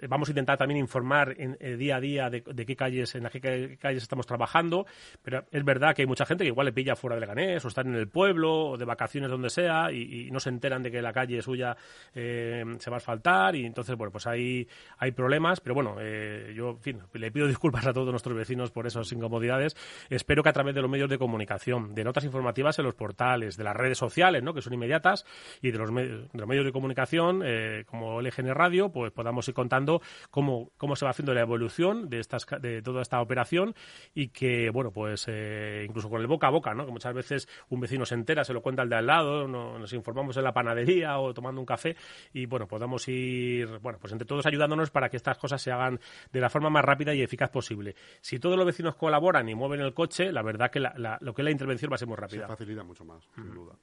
Vamos 0.09 0.29
a 0.29 0.33
intentar 0.33 0.59
también 0.59 0.79
informar 0.79 1.35
en, 1.39 1.57
eh, 1.59 1.77
día 1.77 1.97
a 1.97 2.01
día 2.01 2.29
de, 2.29 2.43
qué 2.43 2.77
calles, 2.77 3.15
en 3.15 3.27
qué 3.31 3.79
calles 3.81 4.03
estamos 4.03 4.27
trabajando, 4.27 4.87
pero 5.23 5.47
es 5.51 5.65
verdad 5.65 5.95
que 5.95 6.03
hay 6.03 6.07
mucha 6.07 6.27
gente 6.27 6.45
que 6.47 6.51
igual 6.51 6.67
le 6.67 6.73
pilla 6.73 6.95
fuera 6.95 7.17
de 7.17 7.21
Leganés 7.21 7.65
o 7.65 7.69
están 7.69 7.89
en 7.89 7.97
el 7.97 8.09
pueblo 8.09 8.71
o 8.71 8.77
de 8.77 8.85
vacaciones 8.85 9.31
donde 9.31 9.51
sea 9.51 9.91
y, 9.91 10.31
no 10.31 10.41
se 10.41 10.49
enteran 10.51 10.83
de 10.83 10.91
que 10.91 11.03
la 11.03 11.13
calle 11.13 11.41
suya 11.43 11.77
eh, 12.15 12.65
se 12.79 12.91
va 12.91 12.97
a 12.97 12.99
asfaltar 12.99 13.57
y 13.57 13.65
entonces, 13.65 13.97
bueno, 13.97 14.13
pues 14.13 14.27
hay, 14.27 14.69
hay 14.99 15.13
problemas, 15.13 15.61
pero 15.61 15.75
bueno, 15.75 15.97
eh, 16.01 16.53
yo, 16.55 16.77
fin, 16.77 17.01
le 17.13 17.31
pido 17.31 17.47
disculpas 17.47 17.87
a 17.87 17.93
todos 17.93 18.11
nuestros 18.11 18.37
vecinos 18.37 18.71
por 18.71 18.87
esas 18.87 19.11
incomodidades. 19.13 19.77
Espero 20.09 20.43
que 20.43 20.49
a 20.49 20.53
través 20.53 20.75
de 20.75 20.83
los 20.83 20.91
medios 20.91 21.09
de 21.11 21.19
comunicación, 21.19 21.95
de 21.95 22.05
notas 22.05 22.25
informativas 22.25 22.79
en 22.79 22.85
los 22.85 22.95
portales, 22.95 23.57
de 23.57 23.65
las 23.65 23.77
redes 23.77 23.99
sociales, 23.99 24.43
¿no?, 24.43 24.55
que 24.55 24.63
son 24.63 24.75
inmediatas, 24.75 25.25
y 25.63 25.71
de 25.71 25.79
los, 25.79 25.93
de 25.95 26.29
los 26.33 26.47
medios 26.47 26.65
de 26.65 26.73
comunicación, 26.73 27.43
como 27.87 28.21
LGN 28.21 28.55
Radio, 28.55 28.91
pues 28.91 29.13
podamos 29.13 29.49
ir 29.49 29.55
contando 29.55 30.01
cómo, 30.31 30.71
cómo 30.77 30.97
se 30.97 31.05
va 31.05 31.11
haciendo 31.11 31.35
la 31.35 31.41
evolución 31.41 32.09
de, 32.09 32.21
estas, 32.21 32.47
de 32.61 32.83
toda 32.83 33.03
esta 33.03 33.21
operación 33.21 33.75
y 34.15 34.29
que, 34.29 34.71
bueno, 34.71 34.91
pues 34.91 35.27
eh, 35.29 35.85
incluso 35.89 36.09
con 36.09 36.21
el 36.21 36.27
boca 36.37 36.49
a 36.49 36.51
boca, 36.51 36.75
¿no? 36.75 36.87
Que 36.87 36.93
muchas 36.93 37.15
veces 37.15 37.49
un 37.71 37.81
vecino 37.81 38.05
se 38.05 38.15
entera, 38.15 38.45
se 38.45 38.53
lo 38.53 38.63
cuenta 38.63 38.83
al 38.83 38.89
de 38.89 38.97
al 38.97 39.07
lado, 39.07 39.49
nos 39.49 39.93
informamos 39.93 40.37
en 40.37 40.45
la 40.45 40.53
panadería 40.53 41.19
o 41.19 41.35
tomando 41.35 41.61
un 41.61 41.67
café 41.67 41.97
y, 42.33 42.47
bueno, 42.47 42.67
podamos 42.67 43.09
ir, 43.09 43.79
bueno, 43.79 43.99
pues 43.99 44.13
entre 44.13 44.27
todos 44.27 44.47
ayudándonos 44.47 44.91
para 44.91 45.09
que 45.09 45.17
estas 45.17 45.39
cosas 45.39 45.61
se 45.61 45.73
hagan 45.73 45.99
de 46.33 46.41
la 46.41 46.51
forma 46.51 46.71
más 46.71 46.85
rápida 46.85 47.15
y 47.15 47.23
eficaz 47.23 47.51
posible. 47.51 47.97
Si 48.21 48.39
todos 48.39 48.57
los 48.57 48.67
vecinos 48.67 48.97
colaboran 48.97 49.49
y 49.49 49.55
mueven 49.55 49.81
el 49.81 49.95
coche, 49.95 50.33
la 50.33 50.43
verdad 50.43 50.71
que 50.71 50.81
lo 50.81 51.35
que 51.35 51.43
es 51.43 51.45
la 51.45 51.51
intervención 51.51 51.91
va 51.91 51.97
a 51.97 51.99
ser 51.99 52.09
muy 52.09 52.17
rápida. 52.17 52.43
Se 52.43 52.49
facilita 52.49 52.85
mucho 52.85 53.05
más, 53.05 53.25
sin 53.35 53.55
duda. 53.55 53.75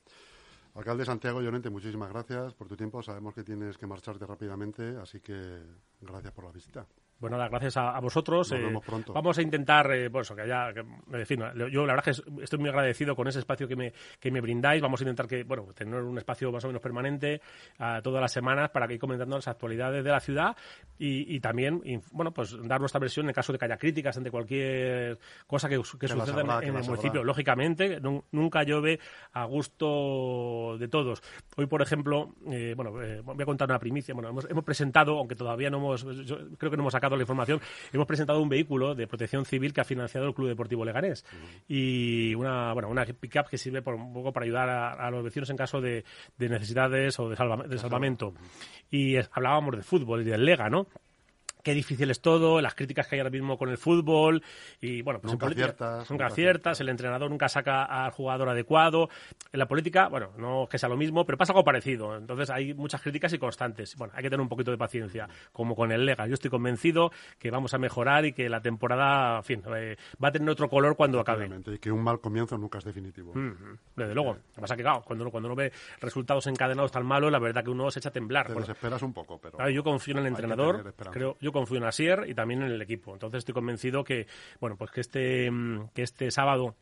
Alcalde 0.75 1.05
Santiago 1.05 1.39
Llorente, 1.39 1.69
muchísimas 1.69 2.09
gracias 2.09 2.55
por 2.55 2.67
tu 2.67 2.75
tiempo. 2.75 3.03
Sabemos 3.03 3.35
que 3.35 3.43
tienes 3.43 3.77
que 3.77 3.85
marcharte 3.85 4.25
rápidamente, 4.25 4.97
así 4.97 5.19
que 5.19 5.61
gracias 6.01 6.33
por 6.33 6.45
la 6.45 6.51
visita. 6.51 6.87
Bueno, 7.19 7.37
nada, 7.37 7.49
gracias 7.49 7.77
a, 7.77 7.99
vosotros. 7.99 8.51
Nos 8.51 8.59
vemos 8.59 8.85
pronto. 8.85 9.13
Vamos 9.13 9.37
a 9.37 9.41
intentar, 9.41 9.89
eh, 9.93 10.09
pues, 10.09 10.29
que 10.31 10.41
haya, 10.41 10.73
que, 10.73 10.83
yo 11.71 11.85
la 11.85 11.95
verdad 11.95 12.03
que 12.03 12.43
estoy 12.43 12.59
muy 12.59 12.69
agradecido 12.69 13.15
con 13.15 13.27
ese 13.27 13.39
espacio 13.39 13.67
que 13.67 13.75
me, 13.75 13.93
que 14.19 14.29
me 14.29 14.41
brindáis. 14.41 14.81
Vamos 14.81 14.99
a 14.99 15.03
intentar 15.03 15.27
que, 15.27 15.43
bueno, 15.43 15.67
tener 15.73 16.01
un 16.01 16.17
espacio 16.17 16.51
más 16.51 16.63
o 16.65 16.67
menos 16.67 16.81
permanente 16.81 17.41
a 17.79 18.01
todas 18.01 18.21
las 18.21 18.31
semanas 18.31 18.71
para 18.71 18.87
que 18.87 18.95
ir 18.95 18.99
comentando 18.99 19.37
las 19.37 19.47
actualidades 19.47 20.03
de 20.03 20.09
la 20.09 20.19
ciudad 20.19 20.55
y, 20.99 21.39
también, 21.39 21.81
bueno, 22.11 22.31
pues 22.31 22.55
dar 22.65 22.79
nuestra 22.79 22.99
versión 22.99 23.27
en 23.27 23.33
caso 23.33 23.51
de 23.51 23.59
que 23.59 23.65
haya 23.65 23.77
críticas 23.77 24.15
ante 24.17 24.31
cualquier 24.31 25.17
cosa 25.47 25.67
que, 25.67 25.75
suceda 25.83 26.61
en, 26.61 26.75
el 26.75 26.83
municipio. 26.83 27.23
Lógicamente, 27.23 27.99
nunca 28.31 28.63
llueve 28.63 28.99
a 29.33 29.45
gusto 29.45 30.77
de 30.77 30.87
todos. 30.87 31.21
Hoy, 31.57 31.67
por 31.67 31.81
ejemplo, 31.81 32.35
eh, 32.49 32.73
bueno, 32.75 33.01
eh, 33.01 33.21
voy 33.21 33.41
a 33.41 33.45
contar 33.45 33.69
una 33.69 33.79
primicia. 33.79 34.13
Bueno, 34.13 34.29
hemos, 34.29 34.49
hemos 34.49 34.63
presentado, 34.63 35.17
aunque 35.17 35.35
todavía 35.35 35.69
no 35.69 35.77
hemos, 35.77 36.03
creo 36.57 36.71
que 36.71 36.77
no 36.77 36.83
hemos 36.83 36.93
sacado 36.93 37.12
la 37.17 37.23
información, 37.23 37.61
hemos 37.91 38.07
presentado 38.07 38.41
un 38.41 38.49
vehículo 38.49 38.95
de 38.95 39.07
protección 39.07 39.45
civil 39.45 39.73
que 39.73 39.81
ha 39.81 39.85
financiado 39.85 40.27
el 40.27 40.33
Club 40.33 40.49
Deportivo 40.49 40.85
Leganés. 40.85 41.25
Y 41.67 42.35
una, 42.35 42.73
bueno, 42.73 42.89
una 42.89 43.05
pick-up 43.05 43.47
que 43.49 43.57
sirve 43.57 43.81
por, 43.81 43.95
un 43.95 44.13
poco 44.13 44.31
para 44.31 44.45
ayudar 44.45 44.69
a, 44.69 45.11
los 45.11 45.23
vecinos 45.23 45.49
en 45.49 45.57
caso 45.57 45.81
de, 45.81 46.03
necesidades 46.37 47.19
o 47.19 47.29
de, 47.29 47.35
salvamento. 47.35 48.33
Y 48.89 49.15
hablábamos 49.31 49.77
de 49.77 49.83
fútbol 49.83 50.21
y 50.21 50.25
del 50.25 50.45
Lega, 50.45 50.69
¿no? 50.69 50.87
Qué 51.63 51.73
difícil 51.73 52.11
es 52.11 52.21
todo, 52.21 52.61
las 52.61 52.75
críticas 52.75 53.07
que 53.07 53.15
hay 53.15 53.19
ahora 53.21 53.31
mismo 53.31 53.57
con 53.57 53.69
el 53.69 53.77
fútbol 53.77 54.43
y 54.81 55.01
bueno, 55.01 55.19
pues 55.21 55.33
nunca 55.33 55.45
en 55.45 55.49
política 55.49 55.65
aciertas, 55.65 56.11
nunca 56.11 56.13
nunca 56.13 56.25
aciertas, 56.27 56.81
el 56.81 56.89
entrenador 56.89 57.29
nunca 57.31 57.49
saca 57.49 57.83
al 57.83 58.11
jugador 58.11 58.49
adecuado. 58.49 59.09
En 59.51 59.59
la 59.59 59.67
política, 59.67 60.07
bueno, 60.09 60.31
no 60.37 60.63
es 60.63 60.69
que 60.69 60.77
sea 60.77 60.89
lo 60.89 60.97
mismo, 60.97 61.25
pero 61.25 61.37
pasa 61.37 61.53
algo 61.53 61.63
parecido. 61.63 62.15
Entonces 62.17 62.49
hay 62.49 62.73
muchas 62.73 63.01
críticas 63.01 63.33
y 63.33 63.37
constantes. 63.37 63.95
Bueno, 63.95 64.13
hay 64.15 64.23
que 64.23 64.29
tener 64.29 64.41
un 64.41 64.49
poquito 64.49 64.71
de 64.71 64.77
paciencia, 64.77 65.27
como 65.51 65.75
con 65.75 65.91
el 65.91 66.05
Lega. 66.05 66.27
Yo 66.27 66.33
estoy 66.33 66.51
convencido 66.51 67.11
que 67.39 67.49
vamos 67.49 67.73
a 67.73 67.77
mejorar 67.77 68.25
y 68.25 68.33
que 68.33 68.49
la 68.49 68.61
temporada, 68.61 69.37
en 69.37 69.43
fin, 69.43 69.63
eh, 69.75 69.95
va 70.21 70.27
a 70.27 70.31
tener 70.31 70.49
otro 70.49 70.69
color 70.69 70.95
cuando 70.95 71.19
acabe. 71.19 71.49
Y 71.65 71.77
que 71.77 71.91
un 71.91 72.03
mal 72.03 72.19
comienzo 72.19 72.57
nunca 72.57 72.79
es 72.79 72.83
definitivo. 72.83 73.33
Desde 73.95 74.13
luego. 74.13 74.37
Que 74.53 74.61
pasa 74.61 74.75
que, 74.75 74.83
claro, 74.83 75.01
cuando 75.05 75.23
uno, 75.23 75.31
cuando 75.31 75.47
uno 75.47 75.55
ve 75.55 75.71
resultados 76.01 76.45
encadenados 76.47 76.91
tan 76.91 77.05
malos, 77.05 77.31
la 77.31 77.39
verdad 77.39 77.63
que 77.63 77.69
uno 77.69 77.89
se 77.89 77.99
echa 77.99 78.09
a 78.09 78.11
temblar. 78.11 78.47
Te 78.47 78.53
Bueno, 78.53 78.67
desesperas 78.67 79.01
un 79.01 79.13
poco, 79.13 79.39
pero... 79.39 79.57
Claro, 79.57 79.71
yo 79.71 79.83
confío 79.83 80.13
en 80.13 80.19
el 80.19 80.27
entrenador, 80.27 80.93
creo, 81.11 81.37
yo 81.39 81.52
confío 81.53 81.77
en 81.77 81.85
Asier 81.85 82.25
y 82.27 82.33
también 82.33 82.61
en 82.63 82.71
el 82.71 82.81
equipo. 82.81 83.13
Entonces 83.13 83.39
estoy 83.39 83.53
convencido 83.53 84.03
que, 84.03 84.27
bueno, 84.59 84.75
pues 84.75 84.91
que 84.91 84.99
este, 85.01 85.49
mm, 85.49 85.89
que 85.93 86.01
este 86.03 86.29
sábado 86.31 86.75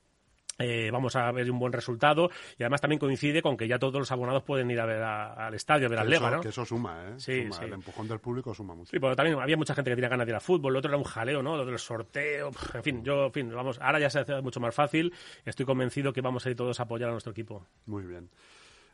eh, 0.60 0.92
vamos 0.92 1.16
a 1.16 1.32
ver 1.32 1.50
un 1.50 1.58
buen 1.58 1.74
resultado 1.74 2.30
y 2.58 2.62
además 2.64 2.82
también 2.82 3.00
coincide 3.00 3.42
con 3.42 3.58
que 3.58 3.68
ya 3.68 3.80
todos 3.80 3.96
los 3.96 4.12
abonados 4.12 4.44
pueden 4.44 4.70
ir 4.70 4.80
a 4.80 4.86
ver 4.86 5.02
a- 5.02 5.48
al 5.48 5.54
estadio, 5.56 5.88
a 5.88 5.90
ver 5.90 5.98
al 6.00 6.10
Lega, 6.10 6.30
¿no? 6.30 6.42
que 6.42 6.50
eso 6.50 6.64
suma, 6.66 7.04
¿eh? 7.08 7.14
Sí, 7.18 7.42
Suma. 7.44 7.56
sí. 7.56 7.64
El 7.66 7.74
empujón 7.74 8.08
del 8.08 8.20
público 8.20 8.54
suma 8.54 8.76
mucho. 8.76 8.92
Sí, 8.92 9.00
pero 9.00 9.16
también 9.16 9.40
había 9.40 9.58
mucha 9.58 9.74
gente 9.74 9.90
que 9.90 9.96
tenía 9.96 10.10
ganas 10.10 10.28
de 10.28 10.32
ir 10.32 10.36
al 10.36 10.42
fútbol, 10.42 10.74
lo 10.74 10.80
otro 10.80 10.90
era 10.90 10.98
un 10.98 11.04
jaleo, 11.04 11.42
¿no? 11.42 11.58
Lo 11.58 11.66
del 11.66 11.80
sorteo, 11.80 12.52
en 12.76 12.84
fin, 12.84 13.04
yo, 13.04 13.26
en 13.28 13.32
fin, 13.34 13.52
vamos, 13.56 13.80
ahora 13.82 14.00
ya 14.00 14.10
se 14.12 14.20
hace 14.20 14.40
mucho 14.42 14.60
más 14.60 14.76
fácil, 14.76 15.12
estoy 15.46 15.66
convencido 15.66 16.14
que 16.14 16.22
vamos 16.22 16.46
a 16.46 16.50
ir 16.52 16.56
todos 16.56 16.80
a 16.80 16.84
apoyar 16.84 17.10
a 17.10 17.14
nuestro 17.14 17.32
equipo. 17.32 17.66
Muy 17.88 18.04
bien. 18.04 18.30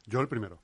Yo 0.05 0.21
el 0.21 0.29
primero. 0.29 0.59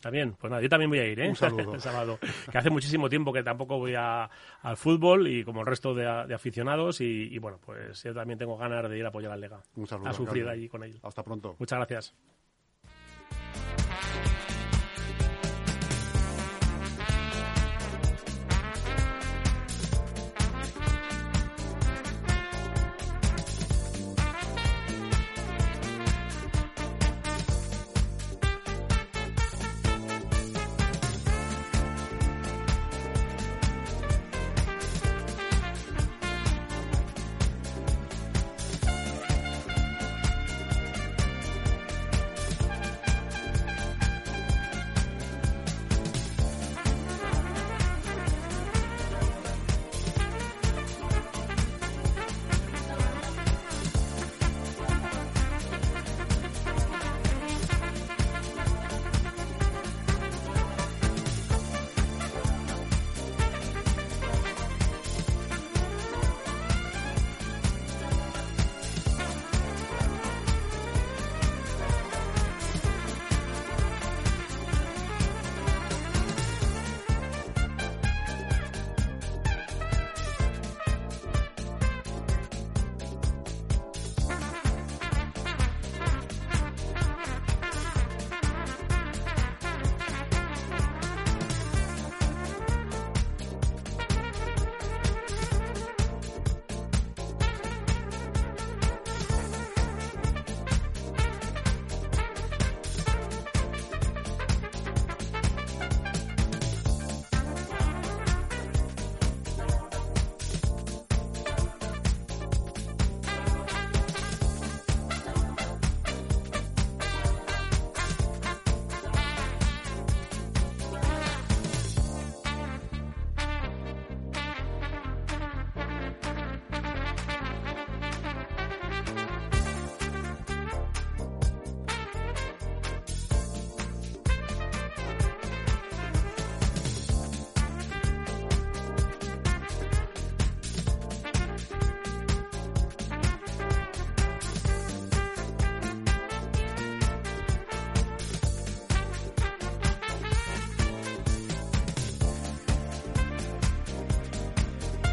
También, 0.00 0.34
pues 0.38 0.48
nada, 0.50 0.62
yo 0.62 0.68
también 0.68 0.90
voy 0.90 1.00
a 1.00 1.06
ir, 1.06 1.18
¿eh? 1.20 1.28
Un 1.28 1.34
saludo. 1.36 1.74
el 1.74 1.80
sábado. 1.80 2.18
Que 2.50 2.56
hace 2.58 2.70
muchísimo 2.70 3.08
tiempo 3.08 3.32
que 3.32 3.42
tampoco 3.42 3.78
voy 3.78 3.94
a- 3.96 4.30
al 4.62 4.76
fútbol 4.76 5.26
y 5.26 5.42
como 5.44 5.60
el 5.60 5.66
resto 5.66 5.92
de, 5.94 6.04
de 6.04 6.34
aficionados 6.34 7.00
y, 7.00 7.28
y 7.34 7.38
bueno, 7.38 7.58
pues 7.64 8.02
yo 8.04 8.14
también 8.14 8.38
tengo 8.38 8.56
ganas 8.56 8.88
de 8.88 8.96
ir 8.98 9.04
a 9.04 9.08
apoyar 9.08 9.32
al 9.32 9.40
Lega. 9.40 9.60
Un 9.74 9.86
saludo. 9.86 10.08
A 10.08 10.12
sufrir 10.12 10.46
allí 10.48 10.68
con 10.68 10.84
ellos. 10.84 11.00
Hasta 11.02 11.22
pronto. 11.22 11.56
Muchas 11.58 11.78
gracias. 11.78 12.14